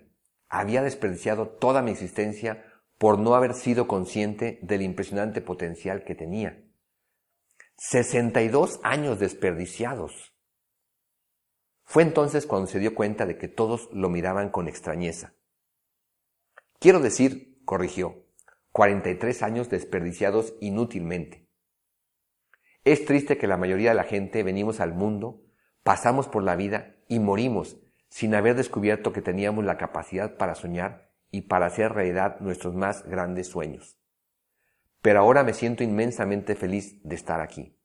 Había 0.50 0.82
desperdiciado 0.82 1.50
toda 1.50 1.84
mi 1.84 1.92
existencia 1.92 2.66
por 2.98 3.20
no 3.20 3.36
haber 3.36 3.54
sido 3.54 3.88
consciente 3.88 4.58
del 4.64 4.82
impresionante 4.82 5.40
potencial 5.40 6.04
que 6.04 6.16
tenía. 6.16 6.64
Sesenta 7.78 8.42
y 8.42 8.48
dos 8.48 8.80
años 8.82 9.20
desperdiciados. 9.20 10.31
Fue 11.92 12.04
entonces 12.04 12.46
cuando 12.46 12.68
se 12.68 12.80
dio 12.80 12.96
cuenta 12.96 13.26
de 13.26 13.38
que 13.38 13.50
todos 13.50 13.90
lo 13.92 14.08
miraban 14.08 14.50
con 14.50 14.70
extrañeza. 14.70 15.34
Quiero 16.80 17.02
decir, 17.02 17.62
corrigió, 17.66 18.28
43 18.72 19.44
años 19.44 19.70
desperdiciados 19.70 20.54
inútilmente. 20.62 21.50
Es 22.86 23.04
triste 23.04 23.38
que 23.38 23.46
la 23.46 23.58
mayoría 23.58 23.90
de 23.90 23.98
la 23.98 24.06
gente 24.06 24.42
venimos 24.42 24.80
al 24.80 24.94
mundo, 24.94 25.44
pasamos 25.84 26.30
por 26.30 26.44
la 26.44 26.56
vida 26.56 26.96
y 27.10 27.20
morimos 27.20 27.78
sin 28.08 28.36
haber 28.36 28.56
descubierto 28.56 29.12
que 29.12 29.22
teníamos 29.22 29.66
la 29.66 29.78
capacidad 29.78 30.38
para 30.38 30.56
soñar 30.56 31.12
y 31.30 31.42
para 31.42 31.66
hacer 31.66 31.92
realidad 31.92 32.40
nuestros 32.40 32.74
más 32.74 33.06
grandes 33.06 33.48
sueños. 33.50 34.00
Pero 35.02 35.20
ahora 35.20 35.44
me 35.44 35.54
siento 35.54 35.84
inmensamente 35.84 36.56
feliz 36.56 37.04
de 37.04 37.16
estar 37.16 37.42
aquí. 37.42 37.78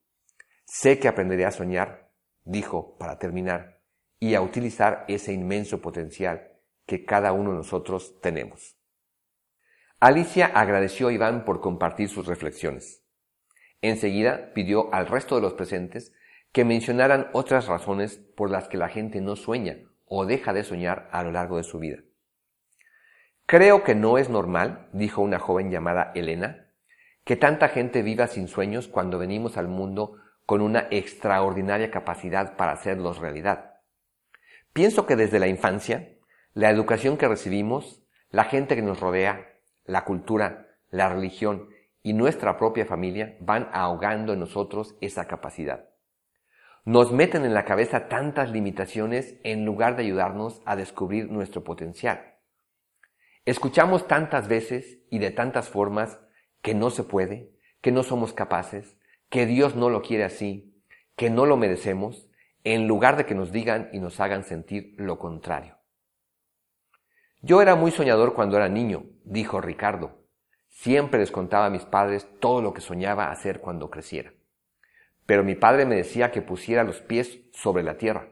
Sé 0.63 0.97
que 0.97 1.09
aprenderé 1.09 1.43
a 1.43 1.51
soñar, 1.51 2.13
dijo 2.45 2.97
para 2.97 3.19
terminar, 3.19 3.76
y 4.19 4.35
a 4.35 4.41
utilizar 4.41 5.05
ese 5.07 5.33
inmenso 5.33 5.81
potencial 5.81 6.51
que 6.85 7.05
cada 7.05 7.33
uno 7.33 7.51
de 7.51 7.57
nosotros 7.57 8.19
tenemos. 8.21 8.77
Alicia 9.99 10.47
agradeció 10.47 11.07
a 11.07 11.13
Iván 11.13 11.43
por 11.43 11.59
compartir 11.59 12.09
sus 12.09 12.27
reflexiones. 12.27 13.03
Enseguida 13.81 14.53
pidió 14.53 14.93
al 14.93 15.07
resto 15.07 15.35
de 15.35 15.41
los 15.41 15.53
presentes 15.53 16.13
que 16.51 16.65
mencionaran 16.65 17.29
otras 17.33 17.67
razones 17.67 18.17
por 18.35 18.49
las 18.49 18.67
que 18.67 18.77
la 18.77 18.89
gente 18.89 19.21
no 19.21 19.35
sueña 19.35 19.77
o 20.05 20.25
deja 20.25 20.53
de 20.53 20.63
soñar 20.63 21.09
a 21.11 21.23
lo 21.23 21.31
largo 21.31 21.57
de 21.57 21.63
su 21.63 21.79
vida. 21.79 21.97
Creo 23.45 23.83
que 23.83 23.95
no 23.95 24.17
es 24.17 24.29
normal, 24.29 24.89
dijo 24.93 25.21
una 25.21 25.39
joven 25.39 25.71
llamada 25.71 26.11
Elena, 26.15 26.71
que 27.23 27.35
tanta 27.35 27.69
gente 27.69 28.01
viva 28.01 28.27
sin 28.27 28.47
sueños 28.47 28.87
cuando 28.87 29.19
venimos 29.19 29.57
al 29.57 29.67
mundo 29.67 30.17
con 30.45 30.61
una 30.61 30.87
extraordinaria 30.91 31.91
capacidad 31.91 32.55
para 32.55 32.71
hacerlos 32.71 33.19
realidad. 33.19 33.76
Pienso 34.77 35.07
que 35.07 35.15
desde 35.15 35.39
la 35.39 35.47
infancia, 35.47 36.07
la 36.53 36.69
educación 36.69 37.17
que 37.17 37.27
recibimos, 37.27 38.03
la 38.29 38.43
gente 38.43 38.75
que 38.75 38.83
nos 38.83 38.99
rodea, 38.99 39.55
la 39.85 40.05
cultura, 40.05 40.67
la 40.91 41.09
religión 41.09 41.69
y 42.03 42.13
nuestra 42.13 42.59
propia 42.59 42.85
familia 42.85 43.37
van 43.39 43.71
ahogando 43.73 44.33
en 44.33 44.39
nosotros 44.39 44.95
esa 45.01 45.25
capacidad. 45.25 45.89
Nos 46.85 47.11
meten 47.11 47.43
en 47.43 47.55
la 47.55 47.65
cabeza 47.65 48.07
tantas 48.07 48.51
limitaciones 48.51 49.39
en 49.43 49.65
lugar 49.65 49.95
de 49.95 50.03
ayudarnos 50.03 50.61
a 50.63 50.75
descubrir 50.75 51.31
nuestro 51.31 51.63
potencial. 51.63 52.35
Escuchamos 53.45 54.07
tantas 54.07 54.47
veces 54.47 54.99
y 55.09 55.17
de 55.17 55.31
tantas 55.31 55.69
formas 55.69 56.19
que 56.61 56.75
no 56.75 56.91
se 56.91 57.03
puede, 57.03 57.51
que 57.81 57.91
no 57.91 58.03
somos 58.03 58.31
capaces, 58.31 58.95
que 59.29 59.47
Dios 59.47 59.75
no 59.75 59.89
lo 59.89 60.03
quiere 60.03 60.23
así, 60.23 60.83
que 61.15 61.31
no 61.31 61.47
lo 61.47 61.57
merecemos, 61.57 62.26
en 62.73 62.87
lugar 62.87 63.15
de 63.15 63.25
que 63.25 63.35
nos 63.35 63.51
digan 63.51 63.89
y 63.93 63.99
nos 63.99 64.19
hagan 64.19 64.43
sentir 64.43 64.93
lo 64.97 65.17
contrario. 65.19 65.77
Yo 67.41 67.61
era 67.61 67.75
muy 67.75 67.91
soñador 67.91 68.33
cuando 68.33 68.57
era 68.57 68.67
niño, 68.67 69.05
dijo 69.23 69.61
Ricardo. 69.61 70.25
Siempre 70.67 71.19
les 71.19 71.31
contaba 71.31 71.67
a 71.67 71.69
mis 71.69 71.85
padres 71.85 72.27
todo 72.39 72.61
lo 72.61 72.73
que 72.73 72.81
soñaba 72.81 73.31
hacer 73.31 73.61
cuando 73.61 73.89
creciera. 73.89 74.33
pero 75.25 75.43
mi 75.43 75.55
padre 75.55 75.85
me 75.85 75.97
decía 75.97 76.31
que 76.31 76.41
pusiera 76.41 76.85
los 76.85 77.01
pies 77.01 77.39
sobre 77.51 77.83
la 77.83 77.97
tierra, 77.97 78.29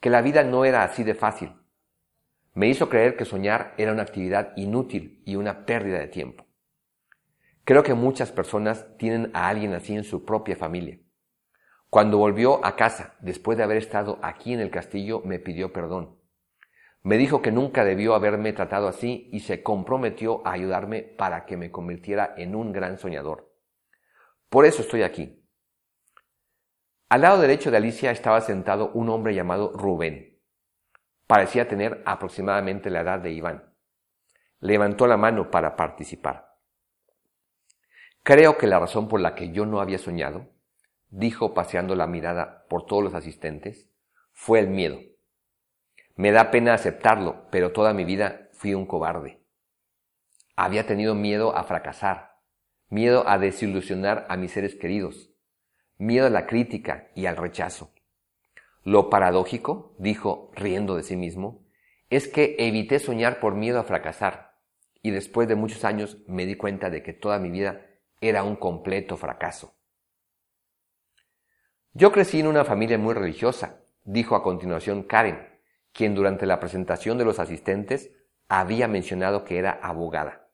que 0.00 0.08
la 0.08 0.22
vida 0.22 0.44
no 0.44 0.64
era 0.64 0.84
así 0.84 1.02
de 1.02 1.14
fácil. 1.14 1.52
Me 2.54 2.68
hizo 2.68 2.88
creer 2.88 3.16
que 3.16 3.24
soñar 3.24 3.74
era 3.76 3.92
una 3.92 4.02
actividad 4.02 4.52
inútil 4.56 5.20
y 5.26 5.34
una 5.34 5.66
pérdida 5.66 5.98
de 5.98 6.06
tiempo. 6.06 6.46
Creo 7.64 7.82
que 7.82 7.94
muchas 7.94 8.30
personas 8.30 8.86
tienen 8.98 9.30
a 9.34 9.48
alguien 9.48 9.74
así 9.74 9.94
en 9.94 10.04
su 10.04 10.24
propia 10.24 10.54
familia. 10.54 11.00
Cuando 11.90 12.18
volvió 12.18 12.64
a 12.66 12.76
casa, 12.76 13.16
después 13.20 13.56
de 13.56 13.64
haber 13.64 13.78
estado 13.78 14.18
aquí 14.22 14.52
en 14.52 14.60
el 14.60 14.70
castillo, 14.70 15.22
me 15.24 15.38
pidió 15.38 15.72
perdón. 15.72 16.18
Me 17.02 17.16
dijo 17.16 17.40
que 17.40 17.50
nunca 17.50 17.84
debió 17.84 18.14
haberme 18.14 18.52
tratado 18.52 18.88
así 18.88 19.30
y 19.32 19.40
se 19.40 19.62
comprometió 19.62 20.46
a 20.46 20.52
ayudarme 20.52 21.02
para 21.02 21.46
que 21.46 21.56
me 21.56 21.70
convirtiera 21.70 22.34
en 22.36 22.54
un 22.54 22.72
gran 22.72 22.98
soñador. 22.98 23.54
Por 24.50 24.66
eso 24.66 24.82
estoy 24.82 25.02
aquí. 25.02 25.42
Al 27.08 27.22
lado 27.22 27.40
derecho 27.40 27.70
de 27.70 27.78
Alicia 27.78 28.10
estaba 28.10 28.42
sentado 28.42 28.90
un 28.92 29.08
hombre 29.08 29.34
llamado 29.34 29.72
Rubén. 29.72 30.38
Parecía 31.26 31.68
tener 31.68 32.02
aproximadamente 32.04 32.90
la 32.90 33.00
edad 33.00 33.18
de 33.18 33.32
Iván. 33.32 33.74
Levantó 34.60 35.06
la 35.06 35.16
mano 35.16 35.50
para 35.50 35.76
participar. 35.76 36.58
Creo 38.22 38.58
que 38.58 38.66
la 38.66 38.78
razón 38.78 39.08
por 39.08 39.20
la 39.20 39.34
que 39.34 39.52
yo 39.52 39.64
no 39.64 39.80
había 39.80 39.96
soñado, 39.96 40.50
dijo 41.10 41.54
paseando 41.54 41.94
la 41.94 42.06
mirada 42.06 42.66
por 42.68 42.86
todos 42.86 43.02
los 43.02 43.14
asistentes, 43.14 43.88
fue 44.32 44.60
el 44.60 44.68
miedo. 44.68 44.98
Me 46.16 46.32
da 46.32 46.50
pena 46.50 46.74
aceptarlo, 46.74 47.48
pero 47.50 47.72
toda 47.72 47.94
mi 47.94 48.04
vida 48.04 48.48
fui 48.52 48.74
un 48.74 48.86
cobarde. 48.86 49.40
Había 50.56 50.86
tenido 50.86 51.14
miedo 51.14 51.56
a 51.56 51.64
fracasar, 51.64 52.40
miedo 52.88 53.28
a 53.28 53.38
desilusionar 53.38 54.26
a 54.28 54.36
mis 54.36 54.52
seres 54.52 54.74
queridos, 54.74 55.30
miedo 55.96 56.26
a 56.26 56.30
la 56.30 56.46
crítica 56.46 57.10
y 57.14 57.26
al 57.26 57.36
rechazo. 57.36 57.92
Lo 58.82 59.10
paradójico, 59.10 59.94
dijo, 59.98 60.50
riendo 60.54 60.96
de 60.96 61.02
sí 61.02 61.16
mismo, 61.16 61.66
es 62.10 62.26
que 62.26 62.56
evité 62.58 62.98
soñar 62.98 63.38
por 63.38 63.54
miedo 63.54 63.78
a 63.78 63.84
fracasar, 63.84 64.58
y 65.02 65.10
después 65.10 65.46
de 65.46 65.54
muchos 65.54 65.84
años 65.84 66.18
me 66.26 66.46
di 66.46 66.56
cuenta 66.56 66.90
de 66.90 67.02
que 67.02 67.12
toda 67.12 67.38
mi 67.38 67.50
vida 67.50 67.86
era 68.20 68.42
un 68.42 68.56
completo 68.56 69.16
fracaso. 69.16 69.77
Yo 71.98 72.12
crecí 72.12 72.38
en 72.38 72.46
una 72.46 72.64
familia 72.64 72.96
muy 72.96 73.12
religiosa, 73.12 73.80
dijo 74.04 74.36
a 74.36 74.42
continuación 74.44 75.02
Karen, 75.02 75.48
quien 75.92 76.14
durante 76.14 76.46
la 76.46 76.60
presentación 76.60 77.18
de 77.18 77.24
los 77.24 77.40
asistentes 77.40 78.12
había 78.46 78.86
mencionado 78.86 79.42
que 79.42 79.58
era 79.58 79.80
abogada. 79.82 80.48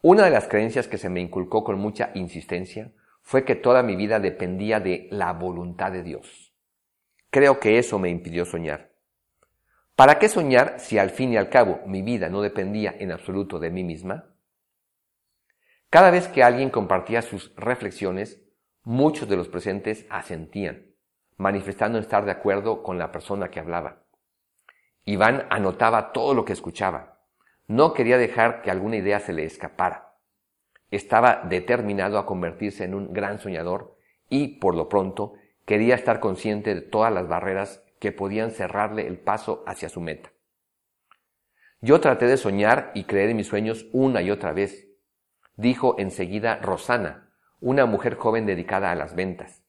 Una 0.00 0.22
de 0.22 0.30
las 0.30 0.46
creencias 0.46 0.86
que 0.86 0.96
se 0.96 1.08
me 1.08 1.20
inculcó 1.20 1.64
con 1.64 1.80
mucha 1.80 2.12
insistencia 2.14 2.92
fue 3.20 3.44
que 3.44 3.56
toda 3.56 3.82
mi 3.82 3.96
vida 3.96 4.20
dependía 4.20 4.78
de 4.78 5.08
la 5.10 5.32
voluntad 5.32 5.90
de 5.90 6.04
Dios. 6.04 6.54
Creo 7.30 7.58
que 7.58 7.80
eso 7.80 7.98
me 7.98 8.08
impidió 8.08 8.44
soñar. 8.44 8.92
¿Para 9.96 10.20
qué 10.20 10.28
soñar 10.28 10.78
si 10.78 10.98
al 10.98 11.10
fin 11.10 11.32
y 11.32 11.36
al 11.36 11.48
cabo 11.48 11.80
mi 11.84 12.02
vida 12.02 12.28
no 12.28 12.42
dependía 12.42 12.94
en 12.96 13.10
absoluto 13.10 13.58
de 13.58 13.72
mí 13.72 13.82
misma? 13.82 14.36
Cada 15.90 16.12
vez 16.12 16.28
que 16.28 16.44
alguien 16.44 16.70
compartía 16.70 17.22
sus 17.22 17.52
reflexiones, 17.56 18.47
muchos 18.88 19.28
de 19.28 19.36
los 19.36 19.48
presentes 19.48 20.06
asentían, 20.08 20.86
manifestando 21.36 21.98
estar 21.98 22.24
de 22.24 22.30
acuerdo 22.30 22.82
con 22.82 22.96
la 22.96 23.12
persona 23.12 23.50
que 23.50 23.60
hablaba. 23.60 24.04
Iván 25.04 25.46
anotaba 25.50 26.10
todo 26.12 26.32
lo 26.32 26.46
que 26.46 26.54
escuchaba. 26.54 27.20
No 27.66 27.92
quería 27.92 28.16
dejar 28.16 28.62
que 28.62 28.70
alguna 28.70 28.96
idea 28.96 29.20
se 29.20 29.34
le 29.34 29.44
escapara. 29.44 30.14
Estaba 30.90 31.42
determinado 31.50 32.18
a 32.18 32.24
convertirse 32.24 32.84
en 32.84 32.94
un 32.94 33.12
gran 33.12 33.38
soñador 33.40 33.98
y, 34.30 34.58
por 34.58 34.74
lo 34.74 34.88
pronto, 34.88 35.34
quería 35.66 35.94
estar 35.94 36.18
consciente 36.18 36.74
de 36.74 36.80
todas 36.80 37.12
las 37.12 37.28
barreras 37.28 37.84
que 38.00 38.12
podían 38.12 38.52
cerrarle 38.52 39.06
el 39.06 39.18
paso 39.18 39.64
hacia 39.66 39.90
su 39.90 40.00
meta. 40.00 40.32
Yo 41.82 42.00
traté 42.00 42.24
de 42.24 42.38
soñar 42.38 42.90
y 42.94 43.04
creer 43.04 43.28
en 43.28 43.36
mis 43.36 43.48
sueños 43.48 43.86
una 43.92 44.22
y 44.22 44.30
otra 44.30 44.54
vez, 44.54 44.88
dijo 45.56 45.96
enseguida 45.98 46.56
Rosana, 46.56 47.27
una 47.60 47.86
mujer 47.86 48.16
joven 48.16 48.46
dedicada 48.46 48.90
a 48.90 48.94
las 48.94 49.14
ventas. 49.14 49.62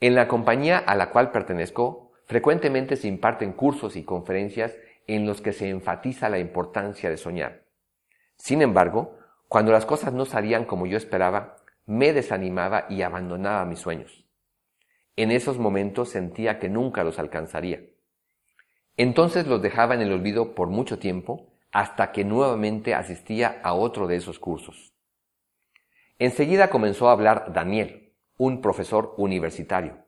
En 0.00 0.14
la 0.14 0.28
compañía 0.28 0.78
a 0.78 0.94
la 0.94 1.10
cual 1.10 1.32
pertenezco, 1.32 2.08
Frecuentemente 2.28 2.96
se 2.96 3.08
imparten 3.08 3.54
cursos 3.54 3.96
y 3.96 4.04
conferencias 4.04 4.76
en 5.06 5.26
los 5.26 5.40
que 5.40 5.54
se 5.54 5.70
enfatiza 5.70 6.28
la 6.28 6.38
importancia 6.38 7.08
de 7.08 7.16
soñar. 7.16 7.64
Sin 8.36 8.60
embargo, 8.60 9.16
cuando 9.48 9.72
las 9.72 9.86
cosas 9.86 10.12
no 10.12 10.26
salían 10.26 10.66
como 10.66 10.86
yo 10.86 10.98
esperaba, 10.98 11.56
me 11.86 12.12
desanimaba 12.12 12.84
y 12.90 13.00
abandonaba 13.00 13.64
mis 13.64 13.78
sueños. 13.78 14.26
En 15.16 15.30
esos 15.30 15.56
momentos 15.56 16.10
sentía 16.10 16.58
que 16.58 16.68
nunca 16.68 17.02
los 17.02 17.18
alcanzaría. 17.18 17.80
Entonces 18.98 19.46
los 19.46 19.62
dejaba 19.62 19.94
en 19.94 20.02
el 20.02 20.12
olvido 20.12 20.54
por 20.54 20.68
mucho 20.68 20.98
tiempo 20.98 21.54
hasta 21.72 22.12
que 22.12 22.24
nuevamente 22.24 22.94
asistía 22.94 23.58
a 23.62 23.72
otro 23.72 24.06
de 24.06 24.16
esos 24.16 24.38
cursos. 24.38 24.92
Enseguida 26.20 26.68
comenzó 26.68 27.08
a 27.08 27.12
hablar 27.12 27.52
Daniel, 27.52 28.12
un 28.36 28.60
profesor 28.60 29.14
universitario. 29.18 29.98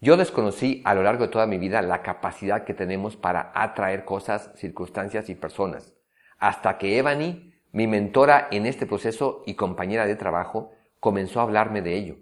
Yo 0.00 0.16
desconocí 0.16 0.82
a 0.84 0.92
lo 0.92 1.04
largo 1.04 1.26
de 1.26 1.30
toda 1.30 1.46
mi 1.46 1.56
vida 1.56 1.82
la 1.82 2.02
capacidad 2.02 2.64
que 2.64 2.74
tenemos 2.74 3.14
para 3.14 3.52
atraer 3.54 4.04
cosas, 4.04 4.50
circunstancias 4.56 5.28
y 5.28 5.36
personas, 5.36 5.94
hasta 6.38 6.78
que 6.78 6.98
Evany, 6.98 7.54
mi 7.70 7.86
mentora 7.86 8.48
en 8.50 8.66
este 8.66 8.86
proceso 8.86 9.44
y 9.46 9.54
compañera 9.54 10.04
de 10.04 10.16
trabajo, 10.16 10.72
comenzó 10.98 11.38
a 11.38 11.44
hablarme 11.44 11.80
de 11.80 11.94
ello. 11.94 12.16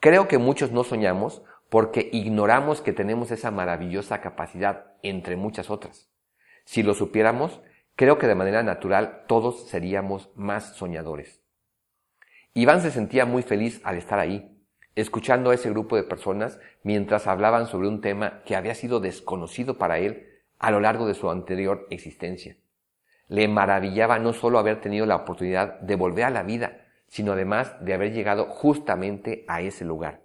Creo 0.00 0.26
que 0.26 0.38
muchos 0.38 0.72
no 0.72 0.82
soñamos 0.82 1.44
porque 1.68 2.08
ignoramos 2.12 2.80
que 2.80 2.92
tenemos 2.92 3.30
esa 3.30 3.52
maravillosa 3.52 4.20
capacidad, 4.20 4.94
entre 5.04 5.36
muchas 5.36 5.70
otras. 5.70 6.10
Si 6.64 6.82
lo 6.82 6.94
supiéramos, 6.94 7.60
creo 7.94 8.18
que 8.18 8.26
de 8.26 8.34
manera 8.34 8.64
natural 8.64 9.26
todos 9.28 9.68
seríamos 9.68 10.30
más 10.34 10.74
soñadores. 10.74 11.39
Iván 12.52 12.80
se 12.80 12.90
sentía 12.90 13.26
muy 13.26 13.42
feliz 13.42 13.80
al 13.84 13.96
estar 13.96 14.18
ahí, 14.18 14.60
escuchando 14.96 15.50
a 15.50 15.54
ese 15.54 15.70
grupo 15.70 15.94
de 15.94 16.02
personas 16.02 16.58
mientras 16.82 17.28
hablaban 17.28 17.66
sobre 17.66 17.86
un 17.86 18.00
tema 18.00 18.42
que 18.44 18.56
había 18.56 18.74
sido 18.74 18.98
desconocido 18.98 19.78
para 19.78 19.98
él 19.98 20.26
a 20.58 20.72
lo 20.72 20.80
largo 20.80 21.06
de 21.06 21.14
su 21.14 21.30
anterior 21.30 21.86
existencia. 21.90 22.56
Le 23.28 23.46
maravillaba 23.46 24.18
no 24.18 24.32
solo 24.32 24.58
haber 24.58 24.80
tenido 24.80 25.06
la 25.06 25.16
oportunidad 25.16 25.78
de 25.80 25.94
volver 25.94 26.24
a 26.24 26.30
la 26.30 26.42
vida, 26.42 26.88
sino 27.06 27.32
además 27.32 27.76
de 27.80 27.94
haber 27.94 28.12
llegado 28.12 28.46
justamente 28.46 29.44
a 29.46 29.60
ese 29.62 29.84
lugar. 29.84 30.22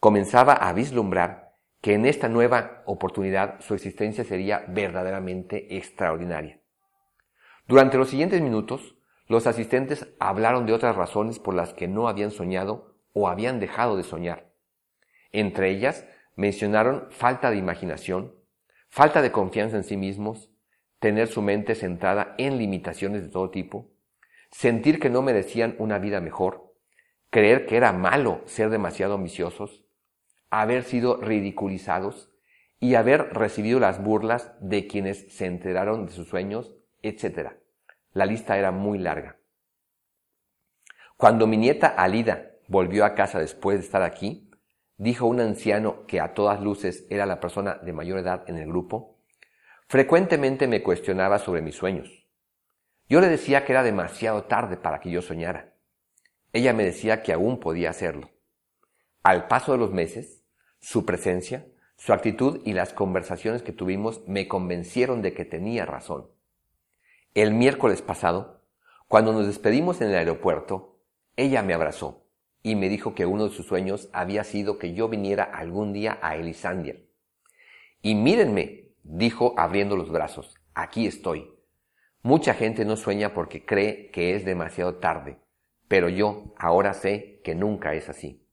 Comenzaba 0.00 0.54
a 0.54 0.72
vislumbrar 0.72 1.52
que 1.80 1.94
en 1.94 2.04
esta 2.04 2.28
nueva 2.28 2.82
oportunidad 2.86 3.60
su 3.60 3.74
existencia 3.74 4.24
sería 4.24 4.64
verdaderamente 4.68 5.76
extraordinaria. 5.76 6.58
Durante 7.68 7.96
los 7.96 8.08
siguientes 8.08 8.42
minutos, 8.42 8.97
los 9.28 9.46
asistentes 9.46 10.08
hablaron 10.18 10.66
de 10.66 10.72
otras 10.72 10.96
razones 10.96 11.38
por 11.38 11.54
las 11.54 11.74
que 11.74 11.86
no 11.86 12.08
habían 12.08 12.30
soñado 12.30 12.96
o 13.12 13.28
habían 13.28 13.60
dejado 13.60 13.96
de 13.96 14.02
soñar. 14.02 14.50
Entre 15.32 15.70
ellas 15.70 16.06
mencionaron 16.34 17.08
falta 17.10 17.50
de 17.50 17.58
imaginación, 17.58 18.34
falta 18.88 19.20
de 19.20 19.30
confianza 19.30 19.76
en 19.76 19.84
sí 19.84 19.96
mismos, 19.96 20.50
tener 20.98 21.28
su 21.28 21.42
mente 21.42 21.74
centrada 21.74 22.34
en 22.38 22.58
limitaciones 22.58 23.22
de 23.22 23.28
todo 23.28 23.50
tipo, 23.50 23.90
sentir 24.50 24.98
que 24.98 25.10
no 25.10 25.20
merecían 25.20 25.76
una 25.78 25.98
vida 25.98 26.20
mejor, 26.20 26.74
creer 27.30 27.66
que 27.66 27.76
era 27.76 27.92
malo 27.92 28.40
ser 28.46 28.70
demasiado 28.70 29.14
ambiciosos, 29.14 29.84
haber 30.50 30.84
sido 30.84 31.16
ridiculizados 31.18 32.32
y 32.80 32.94
haber 32.94 33.34
recibido 33.34 33.78
las 33.80 34.02
burlas 34.02 34.54
de 34.60 34.86
quienes 34.86 35.34
se 35.34 35.46
enteraron 35.46 36.06
de 36.06 36.12
sus 36.12 36.28
sueños, 36.28 36.74
etc. 37.02 37.50
La 38.18 38.26
lista 38.26 38.58
era 38.58 38.72
muy 38.72 38.98
larga. 38.98 39.36
Cuando 41.16 41.46
mi 41.46 41.56
nieta 41.56 41.86
Alida 41.86 42.50
volvió 42.66 43.04
a 43.04 43.14
casa 43.14 43.38
después 43.38 43.78
de 43.78 43.84
estar 43.84 44.02
aquí, 44.02 44.50
dijo 44.96 45.26
un 45.26 45.38
anciano 45.38 46.04
que 46.06 46.18
a 46.20 46.34
todas 46.34 46.60
luces 46.60 47.06
era 47.10 47.26
la 47.26 47.38
persona 47.38 47.76
de 47.76 47.92
mayor 47.92 48.18
edad 48.18 48.42
en 48.50 48.56
el 48.56 48.66
grupo, 48.66 49.20
frecuentemente 49.86 50.66
me 50.66 50.82
cuestionaba 50.82 51.38
sobre 51.38 51.62
mis 51.62 51.76
sueños. 51.76 52.26
Yo 53.08 53.20
le 53.20 53.28
decía 53.28 53.64
que 53.64 53.70
era 53.70 53.84
demasiado 53.84 54.42
tarde 54.46 54.76
para 54.76 54.98
que 54.98 55.12
yo 55.12 55.22
soñara. 55.22 55.76
Ella 56.52 56.72
me 56.72 56.82
decía 56.82 57.22
que 57.22 57.32
aún 57.32 57.60
podía 57.60 57.90
hacerlo. 57.90 58.30
Al 59.22 59.46
paso 59.46 59.70
de 59.70 59.78
los 59.78 59.92
meses, 59.92 60.42
su 60.80 61.06
presencia, 61.06 61.68
su 61.96 62.12
actitud 62.12 62.62
y 62.64 62.72
las 62.72 62.92
conversaciones 62.92 63.62
que 63.62 63.72
tuvimos 63.72 64.26
me 64.26 64.48
convencieron 64.48 65.22
de 65.22 65.34
que 65.34 65.44
tenía 65.44 65.86
razón. 65.86 66.36
El 67.34 67.52
miércoles 67.52 68.02
pasado, 68.02 68.64
cuando 69.06 69.32
nos 69.32 69.46
despedimos 69.46 70.00
en 70.00 70.08
el 70.08 70.16
aeropuerto, 70.16 71.00
ella 71.36 71.62
me 71.62 71.74
abrazó 71.74 72.26
y 72.62 72.74
me 72.74 72.88
dijo 72.88 73.14
que 73.14 73.26
uno 73.26 73.44
de 73.44 73.54
sus 73.54 73.66
sueños 73.66 74.08
había 74.12 74.44
sido 74.44 74.78
que 74.78 74.94
yo 74.94 75.08
viniera 75.08 75.44
algún 75.44 75.92
día 75.92 76.18
a 76.22 76.36
Elisandia. 76.36 76.96
Y 78.02 78.14
mírenme, 78.14 78.92
dijo 79.02 79.54
abriendo 79.56 79.96
los 79.96 80.10
brazos, 80.10 80.54
aquí 80.74 81.06
estoy. 81.06 81.52
Mucha 82.22 82.54
gente 82.54 82.84
no 82.84 82.96
sueña 82.96 83.34
porque 83.34 83.64
cree 83.64 84.10
que 84.10 84.34
es 84.34 84.44
demasiado 84.44 84.96
tarde, 84.96 85.38
pero 85.86 86.08
yo 86.08 86.54
ahora 86.58 86.94
sé 86.94 87.40
que 87.44 87.54
nunca 87.54 87.94
es 87.94 88.08
así. 88.08 88.44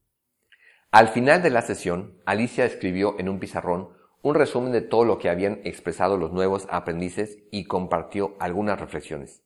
Al 0.90 1.08
final 1.08 1.42
de 1.42 1.50
la 1.50 1.62
sesión, 1.62 2.20
Alicia 2.24 2.64
escribió 2.64 3.18
en 3.18 3.28
un 3.28 3.38
pizarrón 3.40 3.95
un 4.22 4.34
resumen 4.34 4.72
de 4.72 4.80
todo 4.80 5.04
lo 5.04 5.18
que 5.18 5.28
habían 5.28 5.60
expresado 5.64 6.16
los 6.16 6.32
nuevos 6.32 6.66
aprendices 6.70 7.38
y 7.50 7.64
compartió 7.64 8.36
algunas 8.38 8.80
reflexiones. 8.80 9.42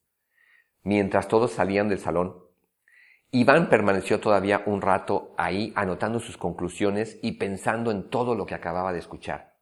Mientras 0.83 1.29
todos 1.29 1.53
salían 1.53 1.89
del 1.89 1.99
salón, 1.99 2.37
Iván 3.33 3.69
permaneció 3.69 4.19
todavía 4.19 4.63
un 4.67 4.81
rato 4.81 5.35
ahí 5.37 5.73
anotando 5.77 6.19
sus 6.19 6.37
conclusiones 6.37 7.19
y 7.23 7.33
pensando 7.33 7.91
en 7.91 8.11
todo 8.11 8.35
lo 8.35 8.47
que 8.47 8.55
acababa 8.55 8.93
de 8.93 8.99
escuchar. 8.99 9.55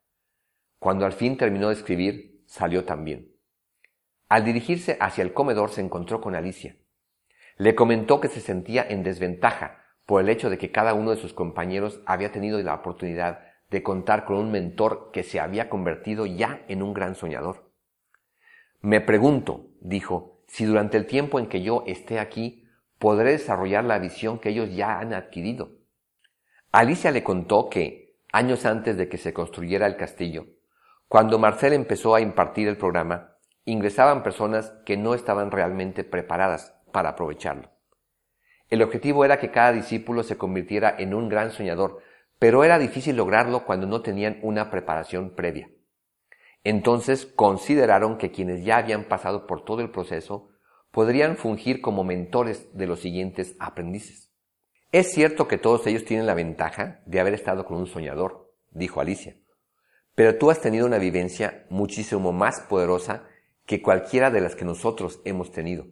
Cuando 0.79 1.05
al 1.05 1.13
fin 1.13 1.37
terminó 1.37 1.69
de 1.69 1.75
escribir, 1.75 2.43
salió 2.47 2.85
también. 2.85 3.35
Al 4.29 4.45
dirigirse 4.45 4.97
hacia 5.01 5.23
el 5.23 5.35
comedor 5.35 5.71
se 5.71 5.81
encontró 5.81 6.21
con 6.21 6.35
Alicia. 6.35 6.77
Le 7.57 7.75
comentó 7.75 8.21
que 8.21 8.29
se 8.29 8.41
sentía 8.41 8.87
en 8.89 9.03
desventaja 9.03 9.85
por 10.07 10.23
el 10.23 10.29
hecho 10.29 10.49
de 10.49 10.57
que 10.57 10.71
cada 10.71 10.95
uno 10.95 11.11
de 11.11 11.21
sus 11.21 11.35
compañeros 11.35 12.01
había 12.07 12.33
tenido 12.33 12.63
la 12.63 12.75
oportunidad 12.75 13.48
de 13.71 13.83
contar 13.83 14.25
con 14.25 14.37
un 14.37 14.51
mentor 14.51 15.11
que 15.13 15.23
se 15.23 15.41
había 15.41 15.69
convertido 15.69 16.27
ya 16.27 16.65
en 16.69 16.83
un 16.83 16.95
gran 16.95 17.15
soñador. 17.15 17.71
Me 18.81 19.01
pregunto, 19.01 19.67
dijo, 19.81 20.41
si 20.47 20.65
durante 20.65 20.97
el 20.97 21.07
tiempo 21.07 21.39
en 21.39 21.49
que 21.49 21.63
yo 21.63 21.85
esté 21.87 22.19
aquí 22.19 22.65
podré 22.99 23.33
desarrollar 23.33 23.85
la 23.85 23.99
visión 23.99 24.39
que 24.39 24.51
ellos 24.51 24.75
ya 24.75 24.99
han 24.99 25.13
adquirido. 25.13 25.71
Alicia 26.73 27.11
le 27.11 27.23
contó 27.23 27.69
que, 27.69 28.17
años 28.33 28.67
antes 28.67 28.97
de 28.97 29.09
que 29.09 29.19
se 29.19 29.33
construyera 29.33 29.87
el 29.87 29.97
castillo, 29.97 30.47
cuando 31.07 31.39
Marcel 31.39 31.73
empezó 31.73 32.15
a 32.15 32.21
impartir 32.21 32.69
el 32.69 32.77
programa, 32.77 33.37
ingresaban 33.65 34.23
personas 34.23 34.73
que 34.85 34.97
no 34.97 35.15
estaban 35.15 35.51
realmente 35.51 36.05
preparadas 36.05 36.75
para 36.93 37.11
aprovecharlo. 37.11 37.71
El 38.69 38.83
objetivo 38.83 39.25
era 39.25 39.39
que 39.39 39.51
cada 39.51 39.73
discípulo 39.73 40.23
se 40.23 40.37
convirtiera 40.37 40.95
en 40.99 41.15
un 41.15 41.29
gran 41.29 41.51
soñador, 41.51 42.03
pero 42.39 42.65
era 42.65 42.79
difícil 42.79 43.17
lograrlo 43.17 43.65
cuando 43.65 43.87
no 43.87 44.03
tenían 44.03 44.39
una 44.43 44.71
preparación 44.71 45.35
previa. 45.35 45.71
Entonces 46.65 47.27
consideraron 47.27 48.19
que 48.19 48.31
quienes 48.31 48.65
ya 48.65 48.77
habían 48.77 49.05
pasado 49.05 49.47
por 49.47 49.65
todo 49.65 49.81
el 49.81 49.91
proceso 49.91 50.49
podrían 50.91 51.37
fungir 51.37 51.81
como 51.81 52.05
mentores 52.05 52.77
de 52.77 52.87
los 52.87 53.01
siguientes 53.01 53.57
aprendices. 53.59 54.33
Es 54.91 55.13
cierto 55.13 55.49
que 55.49 55.59
todos 55.59 55.87
ellos 55.87 56.05
tienen 56.05 56.27
la 56.27 56.35
ventaja 56.35 57.03
de 57.05 57.21
haber 57.21 57.35
estado 57.35 57.65
con 57.65 57.77
un 57.77 57.87
soñador, 57.87 58.55
dijo 58.71 59.01
Alicia, 59.01 59.37
pero 60.15 60.37
tú 60.39 60.51
has 60.51 60.61
tenido 60.61 60.87
una 60.87 60.99
vivencia 60.99 61.67
muchísimo 61.69 62.33
más 62.33 62.61
poderosa 62.61 63.25
que 63.67 63.83
cualquiera 63.83 64.31
de 64.31 64.41
las 64.41 64.57
que 64.57 64.65
nosotros 64.65 65.21
hemos 65.25 65.53
tenido. 65.53 65.87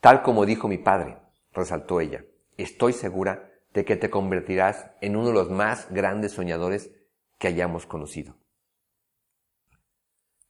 Tal 0.00 0.22
como 0.22 0.46
dijo 0.46 0.68
mi 0.68 0.78
padre, 0.78 1.18
resaltó 1.52 2.00
ella, 2.00 2.24
estoy 2.56 2.92
segura 2.92 3.49
de 3.72 3.84
que 3.84 3.96
te 3.96 4.10
convertirás 4.10 4.90
en 5.00 5.16
uno 5.16 5.28
de 5.28 5.34
los 5.34 5.50
más 5.50 5.90
grandes 5.90 6.32
soñadores 6.32 6.90
que 7.38 7.48
hayamos 7.48 7.86
conocido. 7.86 8.36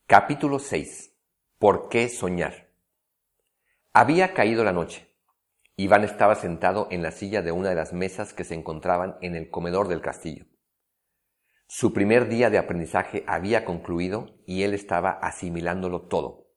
Capítulo 0.07 0.59
6. 0.59 1.15
¿Por 1.59 1.89
qué 1.89 2.09
soñar? 2.09 2.71
Había 3.93 4.35
caído 4.35 4.65
la 4.65 4.73
noche. 4.73 5.09
Iván 5.77 6.05
estaba 6.05 6.35
sentado 6.35 6.89
en 6.91 7.03
la 7.03 7.11
silla 7.11 7.43
de 7.43 7.53
una 7.53 7.69
de 7.69 7.75
las 7.75 7.93
mesas 7.93 8.33
que 8.33 8.45
se 8.45 8.55
encontraban 8.55 9.17
en 9.21 9.37
el 9.37 9.51
comedor 9.51 9.89
del 9.89 10.01
castillo. 10.01 10.47
Su 11.69 11.93
primer 11.93 12.29
día 12.29 12.51
de 12.51 12.59
aprendizaje 12.59 13.23
había 13.27 13.65
concluido 13.65 14.41
y 14.47 14.65
él 14.65 14.75
estaba 14.75 15.11
asimilándolo 15.11 16.09
todo. 16.09 16.49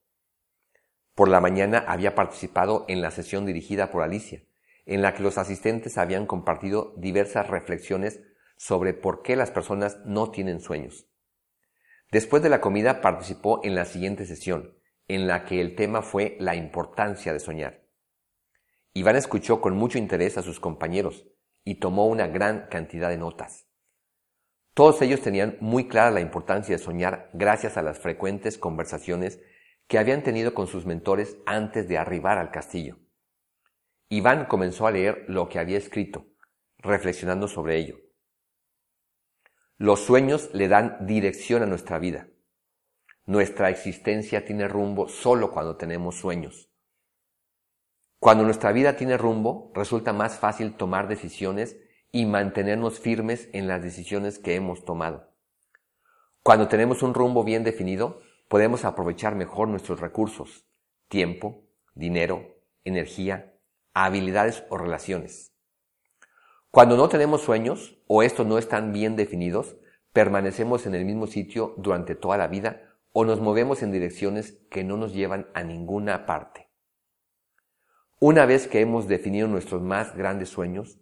Por 1.14 1.28
la 1.28 1.40
mañana 1.40 1.84
había 1.86 2.16
participado 2.16 2.84
en 2.88 3.00
la 3.00 3.12
sesión 3.12 3.46
dirigida 3.46 3.92
por 3.92 4.02
Alicia, 4.02 4.42
en 4.86 5.02
la 5.02 5.14
que 5.14 5.22
los 5.22 5.38
asistentes 5.38 5.98
habían 5.98 6.26
compartido 6.26 6.94
diversas 6.96 7.48
reflexiones 7.48 8.20
sobre 8.56 8.94
por 8.94 9.22
qué 9.22 9.36
las 9.36 9.50
personas 9.50 9.98
no 10.04 10.30
tienen 10.30 10.60
sueños. 10.60 11.06
Después 12.10 12.42
de 12.42 12.48
la 12.48 12.60
comida 12.60 13.00
participó 13.00 13.60
en 13.64 13.74
la 13.74 13.84
siguiente 13.84 14.26
sesión, 14.26 14.78
en 15.08 15.26
la 15.26 15.44
que 15.44 15.60
el 15.60 15.74
tema 15.74 16.02
fue 16.02 16.36
la 16.38 16.54
importancia 16.54 17.32
de 17.32 17.40
soñar. 17.40 17.84
Iván 18.92 19.16
escuchó 19.16 19.60
con 19.60 19.76
mucho 19.76 19.98
interés 19.98 20.38
a 20.38 20.42
sus 20.42 20.60
compañeros 20.60 21.26
y 21.64 21.80
tomó 21.80 22.06
una 22.06 22.28
gran 22.28 22.68
cantidad 22.70 23.08
de 23.08 23.18
notas. 23.18 23.66
Todos 24.74 25.02
ellos 25.02 25.20
tenían 25.20 25.56
muy 25.60 25.88
clara 25.88 26.10
la 26.10 26.20
importancia 26.20 26.76
de 26.76 26.82
soñar 26.82 27.30
gracias 27.32 27.76
a 27.76 27.82
las 27.82 27.98
frecuentes 27.98 28.58
conversaciones 28.58 29.40
que 29.88 29.98
habían 29.98 30.22
tenido 30.22 30.54
con 30.54 30.66
sus 30.66 30.86
mentores 30.86 31.36
antes 31.46 31.88
de 31.88 31.98
arribar 31.98 32.38
al 32.38 32.50
castillo. 32.50 32.98
Iván 34.14 34.46
comenzó 34.46 34.86
a 34.86 34.92
leer 34.92 35.24
lo 35.26 35.48
que 35.48 35.58
había 35.58 35.76
escrito, 35.76 36.28
reflexionando 36.78 37.48
sobre 37.48 37.78
ello. 37.78 37.96
Los 39.76 40.04
sueños 40.04 40.50
le 40.52 40.68
dan 40.68 41.04
dirección 41.04 41.64
a 41.64 41.66
nuestra 41.66 41.98
vida. 41.98 42.28
Nuestra 43.26 43.70
existencia 43.70 44.44
tiene 44.44 44.68
rumbo 44.68 45.08
solo 45.08 45.50
cuando 45.50 45.76
tenemos 45.76 46.14
sueños. 46.14 46.70
Cuando 48.20 48.44
nuestra 48.44 48.70
vida 48.70 48.94
tiene 48.94 49.18
rumbo, 49.18 49.72
resulta 49.74 50.12
más 50.12 50.38
fácil 50.38 50.76
tomar 50.76 51.08
decisiones 51.08 51.76
y 52.12 52.24
mantenernos 52.24 53.00
firmes 53.00 53.48
en 53.52 53.66
las 53.66 53.82
decisiones 53.82 54.38
que 54.38 54.54
hemos 54.54 54.84
tomado. 54.84 55.34
Cuando 56.44 56.68
tenemos 56.68 57.02
un 57.02 57.14
rumbo 57.14 57.42
bien 57.42 57.64
definido, 57.64 58.20
podemos 58.48 58.84
aprovechar 58.84 59.34
mejor 59.34 59.66
nuestros 59.66 59.98
recursos, 59.98 60.68
tiempo, 61.08 61.64
dinero, 61.96 62.60
energía, 62.84 63.53
habilidades 63.94 64.64
o 64.68 64.76
relaciones. 64.76 65.52
Cuando 66.70 66.96
no 66.96 67.08
tenemos 67.08 67.42
sueños 67.42 67.96
o 68.08 68.22
estos 68.22 68.46
no 68.46 68.58
están 68.58 68.92
bien 68.92 69.14
definidos, 69.14 69.76
permanecemos 70.12 70.86
en 70.86 70.94
el 70.94 71.04
mismo 71.04 71.26
sitio 71.26 71.74
durante 71.78 72.16
toda 72.16 72.36
la 72.36 72.48
vida 72.48 72.98
o 73.12 73.24
nos 73.24 73.40
movemos 73.40 73.82
en 73.82 73.92
direcciones 73.92 74.58
que 74.70 74.82
no 74.82 74.96
nos 74.96 75.14
llevan 75.14 75.48
a 75.54 75.62
ninguna 75.62 76.26
parte. 76.26 76.68
Una 78.18 78.44
vez 78.44 78.66
que 78.66 78.80
hemos 78.80 79.06
definido 79.06 79.46
nuestros 79.46 79.82
más 79.82 80.16
grandes 80.16 80.48
sueños, 80.48 80.98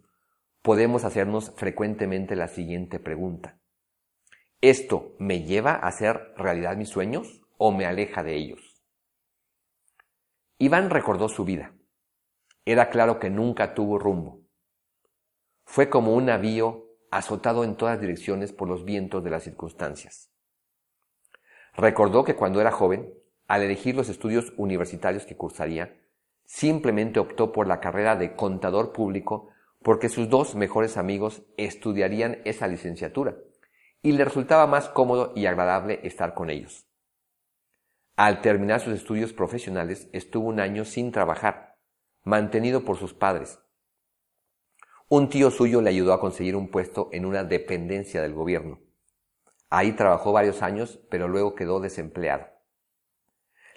podemos 0.61 1.03
hacernos 1.05 1.51
frecuentemente 1.55 2.35
la 2.35 2.47
siguiente 2.47 2.99
pregunta. 2.99 3.59
¿Esto 4.61 5.15
me 5.19 5.41
lleva 5.41 5.73
a 5.73 5.87
hacer 5.87 6.33
realidad 6.37 6.77
mis 6.77 6.89
sueños 6.89 7.41
o 7.57 7.71
me 7.71 7.85
aleja 7.85 8.23
de 8.23 8.35
ellos? 8.35 8.81
Iván 10.57 10.89
recordó 10.89 11.29
su 11.29 11.43
vida. 11.43 11.73
Era 12.65 12.89
claro 12.89 13.19
que 13.19 13.29
nunca 13.29 13.73
tuvo 13.73 13.99
rumbo. 13.99 14.41
Fue 15.65 15.89
como 15.89 16.13
un 16.13 16.25
navío 16.27 16.85
azotado 17.11 17.63
en 17.63 17.75
todas 17.75 17.99
direcciones 17.99 18.53
por 18.53 18.67
los 18.67 18.85
vientos 18.85 19.23
de 19.23 19.29
las 19.29 19.43
circunstancias. 19.43 20.31
Recordó 21.75 22.23
que 22.23 22.35
cuando 22.35 22.61
era 22.61 22.71
joven, 22.71 23.13
al 23.47 23.63
elegir 23.63 23.95
los 23.95 24.07
estudios 24.09 24.53
universitarios 24.57 25.25
que 25.25 25.35
cursaría, 25.35 25.99
simplemente 26.45 27.19
optó 27.19 27.51
por 27.51 27.67
la 27.67 27.79
carrera 27.79 28.15
de 28.15 28.35
contador 28.35 28.93
público 28.93 29.49
porque 29.81 30.07
sus 30.07 30.29
dos 30.29 30.55
mejores 30.55 30.97
amigos 30.97 31.43
estudiarían 31.57 32.41
esa 32.45 32.67
licenciatura 32.67 33.35
y 34.01 34.13
le 34.13 34.23
resultaba 34.23 34.67
más 34.67 34.87
cómodo 34.89 35.33
y 35.35 35.45
agradable 35.45 35.99
estar 36.03 36.33
con 36.33 36.49
ellos. 36.49 36.87
Al 38.15 38.41
terminar 38.41 38.79
sus 38.79 38.93
estudios 38.93 39.33
profesionales 39.33 40.09
estuvo 40.13 40.47
un 40.47 40.59
año 40.59 40.85
sin 40.85 41.11
trabajar 41.11 41.72
mantenido 42.23 42.83
por 42.83 42.97
sus 42.97 43.13
padres. 43.13 43.59
Un 45.09 45.29
tío 45.29 45.51
suyo 45.51 45.81
le 45.81 45.89
ayudó 45.89 46.13
a 46.13 46.19
conseguir 46.19 46.55
un 46.55 46.69
puesto 46.69 47.09
en 47.11 47.25
una 47.25 47.43
dependencia 47.43 48.21
del 48.21 48.33
gobierno. 48.33 48.79
Ahí 49.69 49.91
trabajó 49.93 50.31
varios 50.31 50.61
años, 50.61 50.99
pero 51.09 51.27
luego 51.27 51.55
quedó 51.55 51.79
desempleado. 51.79 52.47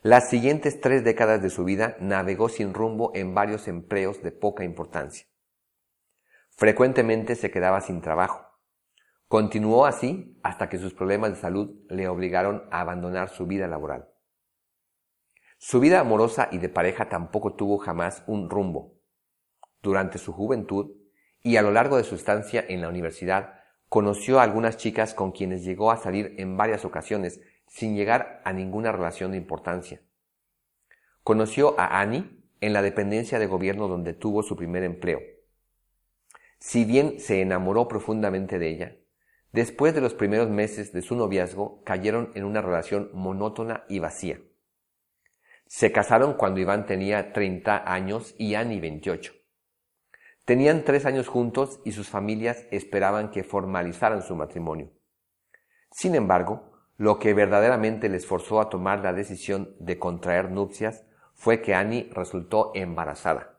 Las 0.02 0.30
siguientes 0.30 0.80
tres 0.80 1.04
décadas 1.04 1.42
de 1.42 1.50
su 1.50 1.64
vida 1.64 1.96
navegó 2.00 2.48
sin 2.48 2.74
rumbo 2.74 3.10
en 3.14 3.34
varios 3.34 3.66
empleos 3.66 4.22
de 4.22 4.30
poca 4.30 4.62
importancia. 4.62 5.26
Frecuentemente 6.50 7.34
se 7.34 7.50
quedaba 7.50 7.80
sin 7.80 8.00
trabajo. 8.00 8.46
Continuó 9.28 9.84
así 9.84 10.38
hasta 10.42 10.68
que 10.68 10.78
sus 10.78 10.94
problemas 10.94 11.30
de 11.30 11.36
salud 11.36 11.84
le 11.88 12.08
obligaron 12.08 12.68
a 12.70 12.80
abandonar 12.80 13.28
su 13.28 13.46
vida 13.46 13.66
laboral. 13.66 14.08
Su 15.58 15.80
vida 15.80 16.00
amorosa 16.00 16.48
y 16.52 16.58
de 16.58 16.68
pareja 16.68 17.08
tampoco 17.08 17.54
tuvo 17.54 17.78
jamás 17.78 18.22
un 18.26 18.50
rumbo. 18.50 18.94
Durante 19.82 20.18
su 20.18 20.32
juventud 20.32 20.92
y 21.42 21.56
a 21.56 21.62
lo 21.62 21.70
largo 21.70 21.96
de 21.96 22.04
su 22.04 22.14
estancia 22.14 22.64
en 22.68 22.82
la 22.82 22.88
universidad, 22.88 23.54
conoció 23.88 24.38
a 24.38 24.42
algunas 24.42 24.76
chicas 24.76 25.14
con 25.14 25.32
quienes 25.32 25.64
llegó 25.64 25.90
a 25.90 25.96
salir 25.96 26.34
en 26.38 26.56
varias 26.56 26.84
ocasiones 26.84 27.40
sin 27.66 27.96
llegar 27.96 28.42
a 28.44 28.52
ninguna 28.52 28.92
relación 28.92 29.30
de 29.30 29.38
importancia. 29.38 30.02
Conoció 31.22 31.78
a 31.78 32.00
Annie 32.00 32.44
en 32.60 32.72
la 32.72 32.82
dependencia 32.82 33.38
de 33.38 33.46
gobierno 33.46 33.88
donde 33.88 34.12
tuvo 34.12 34.42
su 34.42 34.56
primer 34.56 34.82
empleo. 34.82 35.20
Si 36.58 36.84
bien 36.84 37.18
se 37.18 37.40
enamoró 37.40 37.88
profundamente 37.88 38.58
de 38.58 38.68
ella, 38.68 38.96
después 39.52 39.94
de 39.94 40.00
los 40.00 40.14
primeros 40.14 40.50
meses 40.50 40.92
de 40.92 41.02
su 41.02 41.16
noviazgo 41.16 41.82
cayeron 41.84 42.30
en 42.34 42.44
una 42.44 42.60
relación 42.60 43.10
monótona 43.14 43.84
y 43.88 43.98
vacía. 43.98 44.40
Se 45.66 45.90
casaron 45.90 46.34
cuando 46.34 46.60
Iván 46.60 46.86
tenía 46.86 47.32
30 47.32 47.90
años 47.92 48.34
y 48.38 48.54
Annie 48.54 48.80
28. 48.80 49.32
Tenían 50.44 50.84
tres 50.84 51.06
años 51.06 51.26
juntos 51.26 51.80
y 51.84 51.90
sus 51.90 52.08
familias 52.08 52.66
esperaban 52.70 53.30
que 53.32 53.42
formalizaran 53.42 54.22
su 54.22 54.36
matrimonio. 54.36 54.92
Sin 55.90 56.14
embargo, 56.14 56.72
lo 56.96 57.18
que 57.18 57.34
verdaderamente 57.34 58.08
les 58.08 58.26
forzó 58.26 58.60
a 58.60 58.68
tomar 58.68 59.00
la 59.00 59.12
decisión 59.12 59.74
de 59.80 59.98
contraer 59.98 60.50
nupcias 60.50 61.04
fue 61.34 61.60
que 61.60 61.74
Annie 61.74 62.10
resultó 62.12 62.70
embarazada. 62.74 63.58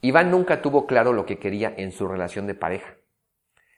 Iván 0.00 0.30
nunca 0.30 0.62
tuvo 0.62 0.86
claro 0.86 1.12
lo 1.12 1.26
que 1.26 1.38
quería 1.38 1.72
en 1.76 1.92
su 1.92 2.08
relación 2.08 2.46
de 2.46 2.54
pareja. 2.54 2.96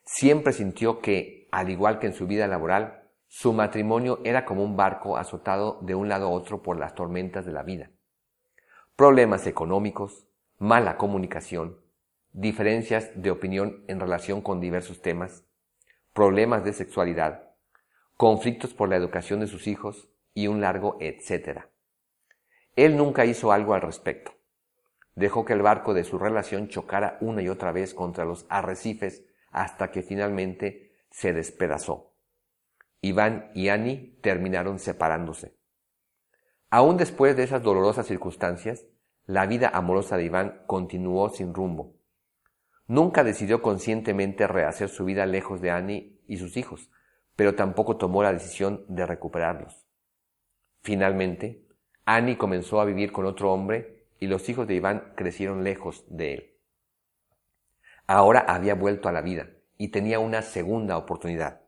Siempre 0.04 0.52
sintió 0.52 1.00
que, 1.00 1.48
al 1.50 1.68
igual 1.68 1.98
que 1.98 2.06
en 2.06 2.14
su 2.14 2.26
vida 2.26 2.46
laboral, 2.46 2.97
su 3.28 3.52
matrimonio 3.52 4.20
era 4.24 4.46
como 4.46 4.64
un 4.64 4.76
barco 4.76 5.18
azotado 5.18 5.78
de 5.82 5.94
un 5.94 6.08
lado 6.08 6.26
a 6.26 6.30
otro 6.30 6.62
por 6.62 6.78
las 6.78 6.94
tormentas 6.94 7.44
de 7.44 7.52
la 7.52 7.62
vida. 7.62 7.90
Problemas 8.96 9.46
económicos, 9.46 10.26
mala 10.58 10.96
comunicación, 10.96 11.78
diferencias 12.32 13.10
de 13.14 13.30
opinión 13.30 13.84
en 13.86 14.00
relación 14.00 14.40
con 14.40 14.60
diversos 14.60 15.02
temas, 15.02 15.44
problemas 16.14 16.64
de 16.64 16.72
sexualidad, 16.72 17.50
conflictos 18.16 18.72
por 18.72 18.88
la 18.88 18.96
educación 18.96 19.40
de 19.40 19.46
sus 19.46 19.66
hijos 19.66 20.08
y 20.32 20.46
un 20.46 20.62
largo 20.62 20.96
etcétera. 20.98 21.68
Él 22.76 22.96
nunca 22.96 23.26
hizo 23.26 23.52
algo 23.52 23.74
al 23.74 23.82
respecto. 23.82 24.32
Dejó 25.14 25.44
que 25.44 25.52
el 25.52 25.62
barco 25.62 25.94
de 25.94 26.04
su 26.04 26.18
relación 26.18 26.68
chocara 26.68 27.18
una 27.20 27.42
y 27.42 27.48
otra 27.48 27.72
vez 27.72 27.92
contra 27.92 28.24
los 28.24 28.46
arrecifes 28.48 29.24
hasta 29.50 29.90
que 29.90 30.02
finalmente 30.02 30.92
se 31.10 31.32
despedazó. 31.32 32.07
Iván 33.00 33.50
y 33.54 33.68
Annie 33.68 34.18
terminaron 34.22 34.78
separándose. 34.78 35.56
Aún 36.70 36.96
después 36.96 37.36
de 37.36 37.44
esas 37.44 37.62
dolorosas 37.62 38.06
circunstancias, 38.06 38.86
la 39.24 39.46
vida 39.46 39.70
amorosa 39.72 40.16
de 40.16 40.24
Iván 40.24 40.62
continuó 40.66 41.28
sin 41.30 41.54
rumbo. 41.54 41.94
Nunca 42.86 43.24
decidió 43.24 43.62
conscientemente 43.62 44.46
rehacer 44.46 44.88
su 44.88 45.04
vida 45.04 45.26
lejos 45.26 45.60
de 45.60 45.70
Annie 45.70 46.20
y 46.26 46.38
sus 46.38 46.56
hijos, 46.56 46.90
pero 47.36 47.54
tampoco 47.54 47.96
tomó 47.96 48.22
la 48.22 48.32
decisión 48.32 48.84
de 48.88 49.06
recuperarlos. 49.06 49.86
Finalmente, 50.80 51.66
Annie 52.04 52.38
comenzó 52.38 52.80
a 52.80 52.84
vivir 52.84 53.12
con 53.12 53.26
otro 53.26 53.52
hombre 53.52 54.06
y 54.18 54.26
los 54.26 54.48
hijos 54.48 54.66
de 54.66 54.74
Iván 54.74 55.12
crecieron 55.14 55.62
lejos 55.62 56.04
de 56.08 56.34
él. 56.34 56.54
Ahora 58.06 58.40
había 58.40 58.74
vuelto 58.74 59.08
a 59.08 59.12
la 59.12 59.20
vida 59.20 59.50
y 59.76 59.88
tenía 59.88 60.18
una 60.18 60.42
segunda 60.42 60.96
oportunidad. 60.96 61.67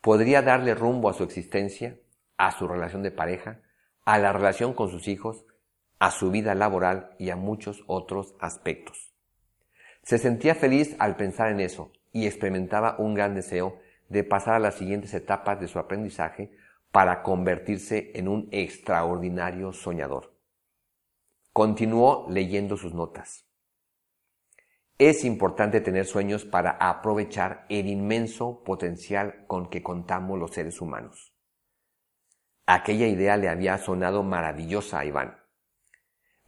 Podría 0.00 0.42
darle 0.42 0.74
rumbo 0.74 1.08
a 1.08 1.14
su 1.14 1.24
existencia, 1.24 1.98
a 2.36 2.52
su 2.52 2.68
relación 2.68 3.02
de 3.02 3.10
pareja, 3.10 3.62
a 4.04 4.18
la 4.18 4.32
relación 4.32 4.72
con 4.72 4.90
sus 4.90 5.08
hijos, 5.08 5.44
a 5.98 6.10
su 6.10 6.30
vida 6.30 6.54
laboral 6.54 7.14
y 7.18 7.30
a 7.30 7.36
muchos 7.36 7.82
otros 7.86 8.34
aspectos. 8.40 9.12
Se 10.02 10.18
sentía 10.18 10.54
feliz 10.54 10.96
al 10.98 11.16
pensar 11.16 11.50
en 11.50 11.60
eso 11.60 11.92
y 12.12 12.26
experimentaba 12.26 12.96
un 12.98 13.14
gran 13.14 13.34
deseo 13.34 13.80
de 14.08 14.24
pasar 14.24 14.54
a 14.54 14.60
las 14.60 14.76
siguientes 14.76 15.12
etapas 15.14 15.60
de 15.60 15.68
su 15.68 15.78
aprendizaje 15.78 16.52
para 16.92 17.22
convertirse 17.22 18.12
en 18.14 18.28
un 18.28 18.48
extraordinario 18.52 19.72
soñador. 19.72 20.34
Continuó 21.52 22.26
leyendo 22.30 22.76
sus 22.76 22.94
notas. 22.94 23.47
Es 24.98 25.24
importante 25.24 25.80
tener 25.80 26.06
sueños 26.06 26.44
para 26.44 26.72
aprovechar 26.72 27.66
el 27.68 27.86
inmenso 27.86 28.64
potencial 28.64 29.44
con 29.46 29.70
que 29.70 29.80
contamos 29.80 30.36
los 30.40 30.50
seres 30.50 30.80
humanos. 30.80 31.32
Aquella 32.66 33.06
idea 33.06 33.36
le 33.36 33.48
había 33.48 33.78
sonado 33.78 34.24
maravillosa 34.24 34.98
a 34.98 35.04
Iván. 35.04 35.38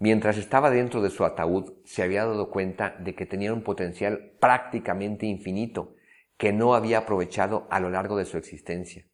Mientras 0.01 0.37
estaba 0.37 0.69
dentro 0.71 1.01
de 1.01 1.11
su 1.11 1.25
ataúd, 1.25 1.75
se 1.85 2.03
había 2.03 2.25
dado 2.25 2.51
cuenta 2.51 2.97
de 2.99 3.15
que 3.15 3.25
tenía 3.25 3.53
un 3.53 3.63
potencial 3.63 4.33
prácticamente 4.41 5.27
infinito 5.27 5.95
que 6.37 6.53
no 6.53 6.75
había 6.75 6.99
aprovechado 6.99 7.69
a 7.71 7.79
lo 7.79 7.89
largo 7.89 8.17
de 8.17 8.25
su 8.25 8.37
existencia. 8.37 9.07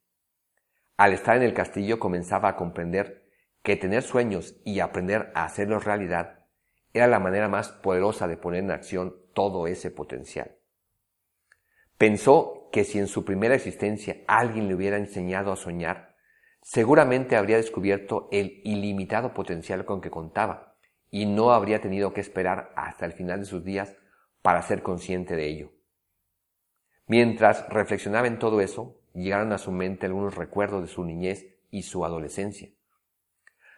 Al 0.96 1.12
estar 1.12 1.36
en 1.36 1.42
el 1.42 1.52
castillo 1.52 1.98
comenzaba 1.98 2.48
a 2.48 2.56
comprender 2.56 3.28
que 3.62 3.76
tener 3.76 4.02
sueños 4.02 4.56
y 4.64 4.80
aprender 4.80 5.30
a 5.34 5.44
hacerlos 5.44 5.84
realidad 5.84 6.46
era 6.94 7.06
la 7.06 7.20
manera 7.20 7.48
más 7.48 7.68
poderosa 7.68 8.26
de 8.26 8.38
poner 8.38 8.64
en 8.64 8.70
acción 8.70 9.25
todo 9.36 9.66
ese 9.66 9.90
potencial. 9.90 10.56
Pensó 11.98 12.70
que 12.72 12.84
si 12.84 12.98
en 12.98 13.06
su 13.06 13.22
primera 13.26 13.54
existencia 13.54 14.16
alguien 14.26 14.66
le 14.66 14.74
hubiera 14.74 14.96
enseñado 14.96 15.52
a 15.52 15.56
soñar, 15.56 16.16
seguramente 16.62 17.36
habría 17.36 17.58
descubierto 17.58 18.28
el 18.32 18.62
ilimitado 18.64 19.34
potencial 19.34 19.84
con 19.84 20.00
que 20.00 20.10
contaba 20.10 20.78
y 21.10 21.26
no 21.26 21.52
habría 21.52 21.82
tenido 21.82 22.14
que 22.14 22.22
esperar 22.22 22.72
hasta 22.76 23.04
el 23.04 23.12
final 23.12 23.40
de 23.40 23.44
sus 23.46 23.62
días 23.62 23.94
para 24.40 24.62
ser 24.62 24.82
consciente 24.82 25.36
de 25.36 25.48
ello. 25.48 25.72
Mientras 27.06 27.68
reflexionaba 27.68 28.28
en 28.28 28.38
todo 28.38 28.62
eso, 28.62 29.02
llegaron 29.12 29.52
a 29.52 29.58
su 29.58 29.70
mente 29.70 30.06
algunos 30.06 30.34
recuerdos 30.34 30.80
de 30.80 30.88
su 30.88 31.04
niñez 31.04 31.46
y 31.70 31.82
su 31.82 32.06
adolescencia. 32.06 32.70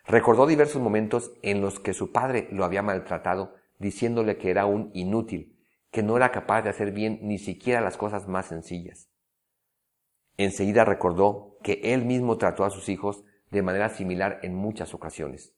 Recordó 0.07 0.47
diversos 0.47 0.81
momentos 0.81 1.33
en 1.43 1.61
los 1.61 1.81
que 1.81 1.95
su 1.95 2.13
padre 2.13 2.47
lo 2.53 2.65
había 2.65 2.83
maltratado 2.83 3.58
diciéndole 3.79 4.37
que 4.37 4.51
era 4.51 4.66
un 4.66 4.91
inútil, 4.95 5.59
que 5.91 6.03
no 6.03 6.16
era 6.16 6.31
capaz 6.31 6.62
de 6.62 6.70
hacer 6.70 6.93
bien 6.93 7.20
ni 7.22 7.39
siquiera 7.39 7.81
las 7.81 7.97
cosas 7.97 8.29
más 8.29 8.47
sencillas. 8.47 9.11
Enseguida 10.37 10.85
recordó 10.85 11.59
que 11.62 11.81
él 11.83 12.05
mismo 12.05 12.39
trató 12.39 12.64
a 12.64 12.70
sus 12.70 12.89
hijos 12.89 13.24
de 13.51 13.62
manera 13.62 13.89
similar 13.89 14.39
en 14.43 14.55
muchas 14.55 14.95
ocasiones. 14.95 15.55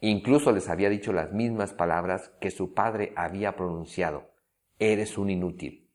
Incluso 0.00 0.52
les 0.52 0.68
había 0.68 0.90
dicho 0.90 1.12
las 1.12 1.32
mismas 1.32 1.72
palabras 1.72 2.32
que 2.40 2.50
su 2.50 2.74
padre 2.74 3.12
había 3.16 3.56
pronunciado. 3.56 4.30
Eres 4.78 5.16
un 5.16 5.30
inútil. 5.30 5.90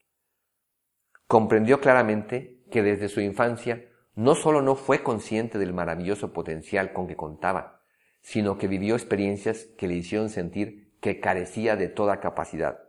Comprendió 1.27 1.82
claramente 1.82 2.63
que 2.71 2.82
desde 2.82 3.09
su 3.09 3.21
infancia 3.21 3.86
no 4.15 4.36
solo 4.36 4.61
no 4.61 4.75
fue 4.75 5.03
consciente 5.03 5.59
del 5.59 5.73
maravilloso 5.73 6.34
potencial 6.34 6.93
con 6.93 7.07
que 7.07 7.15
contaba, 7.15 7.84
sino 8.21 8.57
que 8.57 8.67
vivió 8.67 8.95
experiencias 8.95 9.65
que 9.77 9.88
le 9.88 9.95
hicieron 9.95 10.29
sentir 10.29 10.80
que 11.02 11.20
carecía 11.20 11.76
de 11.76 11.89
toda 11.89 12.22
capacidad. 12.22 12.80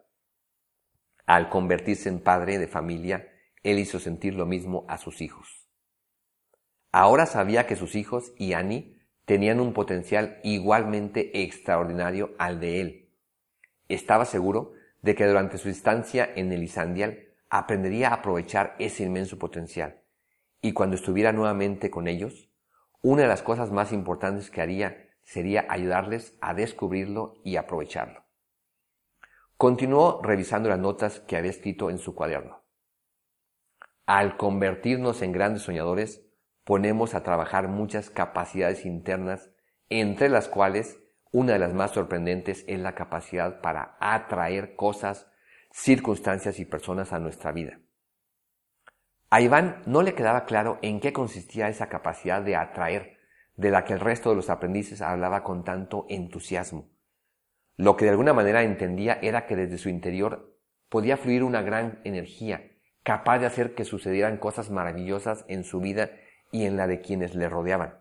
Al 1.27 1.49
convertirse 1.49 2.09
en 2.09 2.21
padre 2.21 2.59
de 2.59 2.69
familia, 2.69 3.29
él 3.63 3.79
hizo 3.79 3.99
sentir 3.99 4.35
lo 4.35 4.47
mismo 4.47 4.85
a 4.89 4.99
sus 4.99 5.21
hijos. 5.21 5.69
Ahora 6.93 7.27
sabía 7.27 7.67
que 7.67 7.75
sus 7.75 7.95
hijos 7.95 8.33
y 8.37 8.53
Annie 8.53 8.99
tenían 9.25 9.61
un 9.61 9.73
potencial 9.73 10.41
igualmente 10.45 11.43
extraordinario 11.43 12.35
al 12.39 12.61
de 12.61 12.81
él. 12.81 13.13
Estaba 13.89 14.27
seguro 14.27 14.75
de 15.01 15.15
que 15.15 15.27
durante 15.27 15.59
su 15.59 15.69
estancia 15.69 16.29
en 16.37 16.53
el 16.53 16.63
Isandial 16.63 17.29
aprendería 17.49 18.11
a 18.11 18.15
aprovechar 18.15 18.77
ese 18.79 19.05
inmenso 19.05 19.39
potencial, 19.39 20.03
y 20.61 20.73
cuando 20.73 20.97
estuviera 20.97 21.33
nuevamente 21.33 21.91
con 21.91 22.09
ellos, 22.09 22.51
una 23.01 23.23
de 23.23 23.29
las 23.29 23.43
cosas 23.43 23.71
más 23.71 23.93
importantes 23.93 24.51
que 24.51 24.61
haría 24.61 25.01
sería 25.23 25.66
ayudarles 25.68 26.37
a 26.41 26.55
descubrirlo 26.55 27.35
y 27.45 27.57
aprovecharlo. 27.57 28.25
Continuó 29.57 30.20
revisando 30.23 30.68
las 30.68 30.79
notas 30.79 31.20
que 31.20 31.37
había 31.37 31.51
escrito 31.51 31.91
en 31.91 31.99
su 31.99 32.14
cuaderno. 32.14 32.64
Al 34.07 34.37
convertirnos 34.37 35.23
en 35.23 35.33
grandes 35.33 35.62
soñadores, 35.62 36.27
ponemos 36.64 37.14
a 37.14 37.23
trabajar 37.23 37.68
muchas 37.68 38.11
capacidades 38.11 38.85
internas, 38.85 39.51
entre 39.89 40.29
las 40.29 40.49
cuales 40.49 40.99
una 41.31 41.55
de 41.55 41.59
las 41.59 41.75
más 41.75 41.93
sorprendentes 41.93 42.64
es 42.66 42.79
la 42.79 42.95
capacidad 42.95 43.61
para 43.61 43.97
atraer 44.01 44.77
cosas, 44.77 45.29
circunstancias 45.70 46.59
y 46.59 46.64
personas 46.64 47.12
a 47.12 47.18
nuestra 47.18 47.53
vida. 47.53 47.81
A 49.31 49.41
Iván 49.41 49.83
no 49.87 50.03
le 50.03 50.14
quedaba 50.14 50.45
claro 50.45 50.79
en 50.83 51.01
qué 51.01 51.14
consistía 51.14 51.68
esa 51.68 51.89
capacidad 51.89 52.43
de 52.43 52.55
atraer, 52.55 53.12
de 53.57 53.70
la 53.70 53.84
que 53.84 53.92
el 53.92 54.00
resto 54.00 54.30
de 54.30 54.36
los 54.36 54.50
aprendices 54.50 55.03
hablaba 55.03 55.44
con 55.44 55.64
tanto 55.64 56.07
entusiasmo. 56.09 56.90
Lo 57.76 57.96
que 57.96 58.05
de 58.05 58.11
alguna 58.11 58.32
manera 58.32 58.62
entendía 58.62 59.18
era 59.22 59.46
que 59.46 59.57
desde 59.57 59.78
su 59.78 59.88
interior 59.88 60.59
podía 60.88 61.16
fluir 61.16 61.42
una 61.42 61.62
gran 61.62 62.00
energía, 62.05 62.70
capaz 63.03 63.38
de 63.38 63.46
hacer 63.46 63.74
que 63.74 63.84
sucedieran 63.84 64.36
cosas 64.36 64.70
maravillosas 64.70 65.44
en 65.48 65.64
su 65.64 65.80
vida 65.80 66.11
y 66.50 66.66
en 66.66 66.76
la 66.76 66.86
de 66.86 67.00
quienes 67.00 67.34
le 67.34 67.48
rodeaban. 67.48 67.98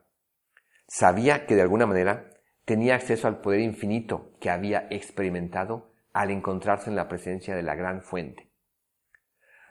Sabía 0.87 1.45
que 1.45 1.55
de 1.55 1.61
alguna 1.61 1.85
manera 1.85 2.29
tenía 2.65 2.95
acceso 2.95 3.27
al 3.27 3.39
poder 3.39 3.61
infinito 3.61 4.33
que 4.39 4.49
había 4.49 4.87
experimentado 4.89 5.93
al 6.13 6.31
encontrarse 6.31 6.89
en 6.89 6.95
la 6.95 7.07
presencia 7.07 7.55
de 7.55 7.63
la 7.63 7.75
gran 7.75 8.01
fuente. 8.01 8.51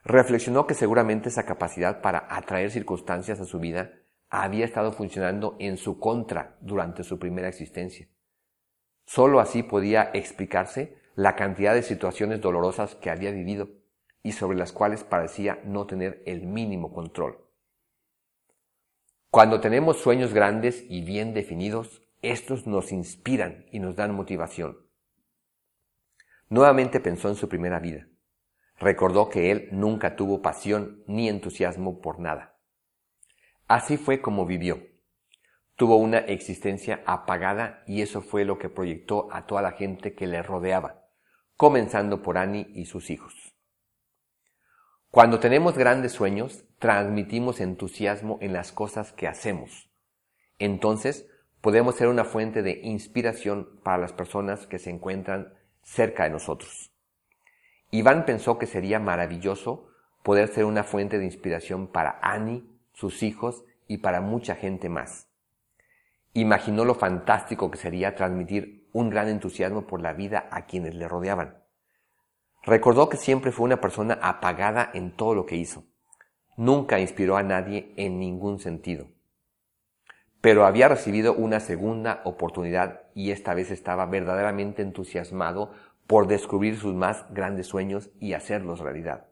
Reflexionó 0.02 0.66
que 0.66 0.74
seguramente 0.74 1.28
esa 1.28 1.44
capacidad 1.44 2.00
para 2.00 2.26
atraer 2.30 2.70
circunstancias 2.70 3.38
a 3.38 3.44
su 3.44 3.58
vida 3.58 3.92
había 4.30 4.64
estado 4.64 4.92
funcionando 4.92 5.56
en 5.58 5.76
su 5.76 5.98
contra 5.98 6.56
durante 6.60 7.02
su 7.02 7.18
primera 7.18 7.48
existencia. 7.48 8.08
Solo 9.04 9.40
así 9.40 9.64
podía 9.64 10.10
explicarse 10.14 10.96
la 11.16 11.34
cantidad 11.34 11.74
de 11.74 11.82
situaciones 11.82 12.40
dolorosas 12.40 12.94
que 12.94 13.10
había 13.10 13.32
vivido 13.32 13.68
y 14.22 14.32
sobre 14.32 14.56
las 14.56 14.72
cuales 14.72 15.02
parecía 15.02 15.60
no 15.64 15.86
tener 15.86 16.22
el 16.26 16.42
mínimo 16.46 16.92
control. 16.92 17.44
Cuando 19.30 19.60
tenemos 19.60 19.98
sueños 19.98 20.32
grandes 20.32 20.84
y 20.88 21.02
bien 21.02 21.34
definidos, 21.34 22.02
estos 22.22 22.66
nos 22.66 22.92
inspiran 22.92 23.66
y 23.72 23.80
nos 23.80 23.96
dan 23.96 24.14
motivación. 24.14 24.78
Nuevamente 26.48 27.00
pensó 27.00 27.28
en 27.28 27.36
su 27.36 27.48
primera 27.48 27.80
vida. 27.80 28.08
Recordó 28.76 29.28
que 29.28 29.50
él 29.50 29.68
nunca 29.72 30.16
tuvo 30.16 30.42
pasión 30.42 31.02
ni 31.06 31.28
entusiasmo 31.28 32.00
por 32.00 32.18
nada. 32.18 32.59
Así 33.70 33.98
fue 33.98 34.20
como 34.20 34.46
vivió. 34.46 34.82
Tuvo 35.76 35.94
una 35.94 36.18
existencia 36.18 37.04
apagada 37.06 37.84
y 37.86 38.02
eso 38.02 38.20
fue 38.20 38.44
lo 38.44 38.58
que 38.58 38.68
proyectó 38.68 39.28
a 39.30 39.46
toda 39.46 39.62
la 39.62 39.70
gente 39.70 40.12
que 40.16 40.26
le 40.26 40.42
rodeaba, 40.42 41.04
comenzando 41.56 42.20
por 42.20 42.36
Annie 42.36 42.66
y 42.74 42.86
sus 42.86 43.10
hijos. 43.10 43.54
Cuando 45.12 45.38
tenemos 45.38 45.78
grandes 45.78 46.10
sueños, 46.10 46.64
transmitimos 46.80 47.60
entusiasmo 47.60 48.38
en 48.40 48.54
las 48.54 48.72
cosas 48.72 49.12
que 49.12 49.28
hacemos. 49.28 49.88
Entonces, 50.58 51.28
podemos 51.60 51.94
ser 51.94 52.08
una 52.08 52.24
fuente 52.24 52.62
de 52.62 52.80
inspiración 52.82 53.80
para 53.84 53.98
las 53.98 54.12
personas 54.12 54.66
que 54.66 54.80
se 54.80 54.90
encuentran 54.90 55.54
cerca 55.84 56.24
de 56.24 56.30
nosotros. 56.30 56.90
Iván 57.92 58.26
pensó 58.26 58.58
que 58.58 58.66
sería 58.66 58.98
maravilloso 58.98 59.92
poder 60.24 60.48
ser 60.48 60.64
una 60.64 60.82
fuente 60.82 61.20
de 61.20 61.24
inspiración 61.24 61.86
para 61.86 62.18
Annie, 62.20 62.69
sus 63.00 63.22
hijos 63.22 63.64
y 63.88 63.98
para 63.98 64.20
mucha 64.20 64.54
gente 64.54 64.90
más. 64.90 65.28
Imaginó 66.34 66.84
lo 66.84 66.94
fantástico 66.94 67.70
que 67.70 67.78
sería 67.78 68.14
transmitir 68.14 68.88
un 68.92 69.08
gran 69.08 69.28
entusiasmo 69.28 69.86
por 69.86 70.02
la 70.02 70.12
vida 70.12 70.48
a 70.50 70.66
quienes 70.66 70.94
le 70.94 71.08
rodeaban. 71.08 71.64
Recordó 72.62 73.08
que 73.08 73.16
siempre 73.16 73.52
fue 73.52 73.64
una 73.64 73.80
persona 73.80 74.18
apagada 74.20 74.90
en 74.92 75.16
todo 75.16 75.34
lo 75.34 75.46
que 75.46 75.56
hizo. 75.56 75.84
Nunca 76.58 77.00
inspiró 77.00 77.38
a 77.38 77.42
nadie 77.42 77.94
en 77.96 78.20
ningún 78.20 78.60
sentido. 78.60 79.08
Pero 80.42 80.66
había 80.66 80.88
recibido 80.88 81.32
una 81.32 81.58
segunda 81.58 82.20
oportunidad 82.24 83.02
y 83.14 83.30
esta 83.30 83.54
vez 83.54 83.70
estaba 83.70 84.04
verdaderamente 84.04 84.82
entusiasmado 84.82 85.72
por 86.06 86.26
descubrir 86.26 86.76
sus 86.76 86.94
más 86.94 87.24
grandes 87.32 87.66
sueños 87.66 88.10
y 88.20 88.34
hacerlos 88.34 88.80
realidad. 88.80 89.29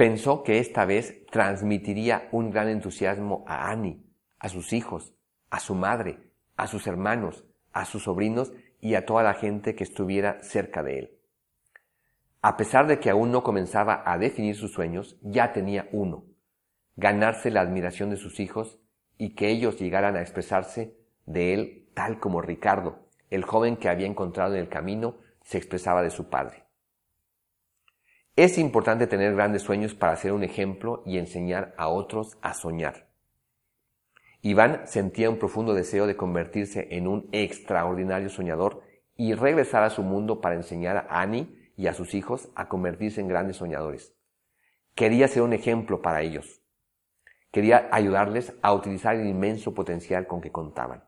Pensó 0.00 0.44
que 0.44 0.60
esta 0.60 0.86
vez 0.86 1.26
transmitiría 1.26 2.26
un 2.32 2.50
gran 2.50 2.70
entusiasmo 2.70 3.44
a 3.46 3.70
Annie, 3.70 4.02
a 4.38 4.48
sus 4.48 4.72
hijos, 4.72 5.12
a 5.50 5.60
su 5.60 5.74
madre, 5.74 6.20
a 6.56 6.68
sus 6.68 6.86
hermanos, 6.86 7.44
a 7.74 7.84
sus 7.84 8.04
sobrinos 8.04 8.50
y 8.80 8.94
a 8.94 9.04
toda 9.04 9.22
la 9.22 9.34
gente 9.34 9.74
que 9.74 9.84
estuviera 9.84 10.42
cerca 10.42 10.82
de 10.82 11.00
él. 11.00 11.18
A 12.40 12.56
pesar 12.56 12.86
de 12.86 12.98
que 12.98 13.10
aún 13.10 13.30
no 13.30 13.42
comenzaba 13.42 14.02
a 14.06 14.16
definir 14.16 14.56
sus 14.56 14.72
sueños, 14.72 15.18
ya 15.20 15.52
tenía 15.52 15.90
uno, 15.92 16.24
ganarse 16.96 17.50
la 17.50 17.60
admiración 17.60 18.08
de 18.08 18.16
sus 18.16 18.40
hijos 18.40 18.78
y 19.18 19.34
que 19.34 19.50
ellos 19.50 19.78
llegaran 19.78 20.16
a 20.16 20.22
expresarse 20.22 20.96
de 21.26 21.52
él 21.52 21.90
tal 21.92 22.18
como 22.20 22.40
Ricardo, 22.40 23.06
el 23.28 23.44
joven 23.44 23.76
que 23.76 23.90
había 23.90 24.06
encontrado 24.06 24.54
en 24.54 24.62
el 24.62 24.70
camino 24.70 25.18
se 25.42 25.58
expresaba 25.58 26.02
de 26.02 26.08
su 26.08 26.30
padre. 26.30 26.69
Es 28.36 28.58
importante 28.58 29.06
tener 29.06 29.34
grandes 29.34 29.62
sueños 29.62 29.94
para 29.94 30.16
ser 30.16 30.32
un 30.32 30.44
ejemplo 30.44 31.02
y 31.04 31.18
enseñar 31.18 31.74
a 31.76 31.88
otros 31.88 32.38
a 32.42 32.54
soñar. 32.54 33.08
Iván 34.40 34.86
sentía 34.86 35.28
un 35.28 35.38
profundo 35.38 35.74
deseo 35.74 36.06
de 36.06 36.16
convertirse 36.16 36.88
en 36.92 37.06
un 37.06 37.28
extraordinario 37.32 38.30
soñador 38.30 38.82
y 39.16 39.34
regresar 39.34 39.82
a 39.82 39.90
su 39.90 40.02
mundo 40.02 40.40
para 40.40 40.54
enseñar 40.54 40.96
a 40.96 41.20
Annie 41.20 41.72
y 41.76 41.88
a 41.88 41.94
sus 41.94 42.14
hijos 42.14 42.48
a 42.54 42.68
convertirse 42.68 43.20
en 43.20 43.28
grandes 43.28 43.56
soñadores. 43.56 44.14
Quería 44.94 45.28
ser 45.28 45.42
un 45.42 45.52
ejemplo 45.52 46.00
para 46.00 46.22
ellos. 46.22 46.62
Quería 47.50 47.88
ayudarles 47.92 48.54
a 48.62 48.72
utilizar 48.72 49.16
el 49.16 49.26
inmenso 49.26 49.74
potencial 49.74 50.26
con 50.26 50.40
que 50.40 50.52
contaban. 50.52 51.04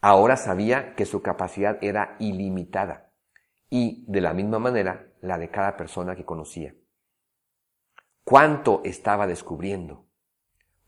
Ahora 0.00 0.36
sabía 0.36 0.94
que 0.94 1.06
su 1.06 1.22
capacidad 1.22 1.78
era 1.82 2.16
ilimitada 2.20 3.10
y, 3.70 4.04
de 4.06 4.20
la 4.20 4.34
misma 4.34 4.60
manera, 4.60 5.07
la 5.20 5.38
de 5.38 5.50
cada 5.50 5.76
persona 5.76 6.16
que 6.16 6.24
conocía. 6.24 6.74
¿Cuánto 8.24 8.82
estaba 8.84 9.26
descubriendo? 9.26 10.06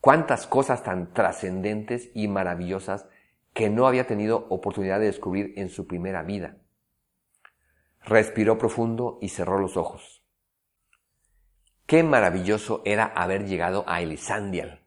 ¿Cuántas 0.00 0.46
cosas 0.46 0.82
tan 0.82 1.12
trascendentes 1.12 2.10
y 2.14 2.28
maravillosas 2.28 3.06
que 3.52 3.70
no 3.70 3.86
había 3.86 4.06
tenido 4.06 4.46
oportunidad 4.48 5.00
de 5.00 5.06
descubrir 5.06 5.54
en 5.56 5.68
su 5.68 5.86
primera 5.86 6.22
vida? 6.22 6.58
Respiró 8.02 8.58
profundo 8.58 9.18
y 9.20 9.28
cerró 9.28 9.58
los 9.58 9.76
ojos. 9.76 10.24
Qué 11.86 12.02
maravilloso 12.02 12.82
era 12.84 13.04
haber 13.04 13.46
llegado 13.46 13.84
a 13.86 14.00
Elisandial. 14.00 14.86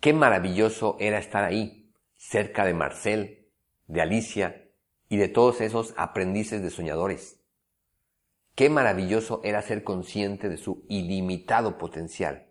Qué 0.00 0.12
maravilloso 0.12 0.96
era 1.00 1.18
estar 1.18 1.44
ahí, 1.44 1.92
cerca 2.16 2.64
de 2.64 2.74
Marcel, 2.74 3.48
de 3.86 4.02
Alicia 4.02 4.68
y 5.08 5.16
de 5.16 5.28
todos 5.28 5.60
esos 5.60 5.94
aprendices 5.96 6.60
de 6.60 6.70
soñadores. 6.70 7.37
Qué 8.58 8.68
maravilloso 8.68 9.40
era 9.44 9.62
ser 9.62 9.84
consciente 9.84 10.48
de 10.48 10.56
su 10.56 10.84
ilimitado 10.88 11.78
potencial. 11.78 12.48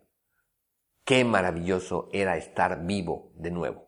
Qué 1.04 1.22
maravilloso 1.22 2.08
era 2.14 2.38
estar 2.38 2.86
vivo 2.86 3.30
de 3.34 3.50
nuevo. 3.50 3.87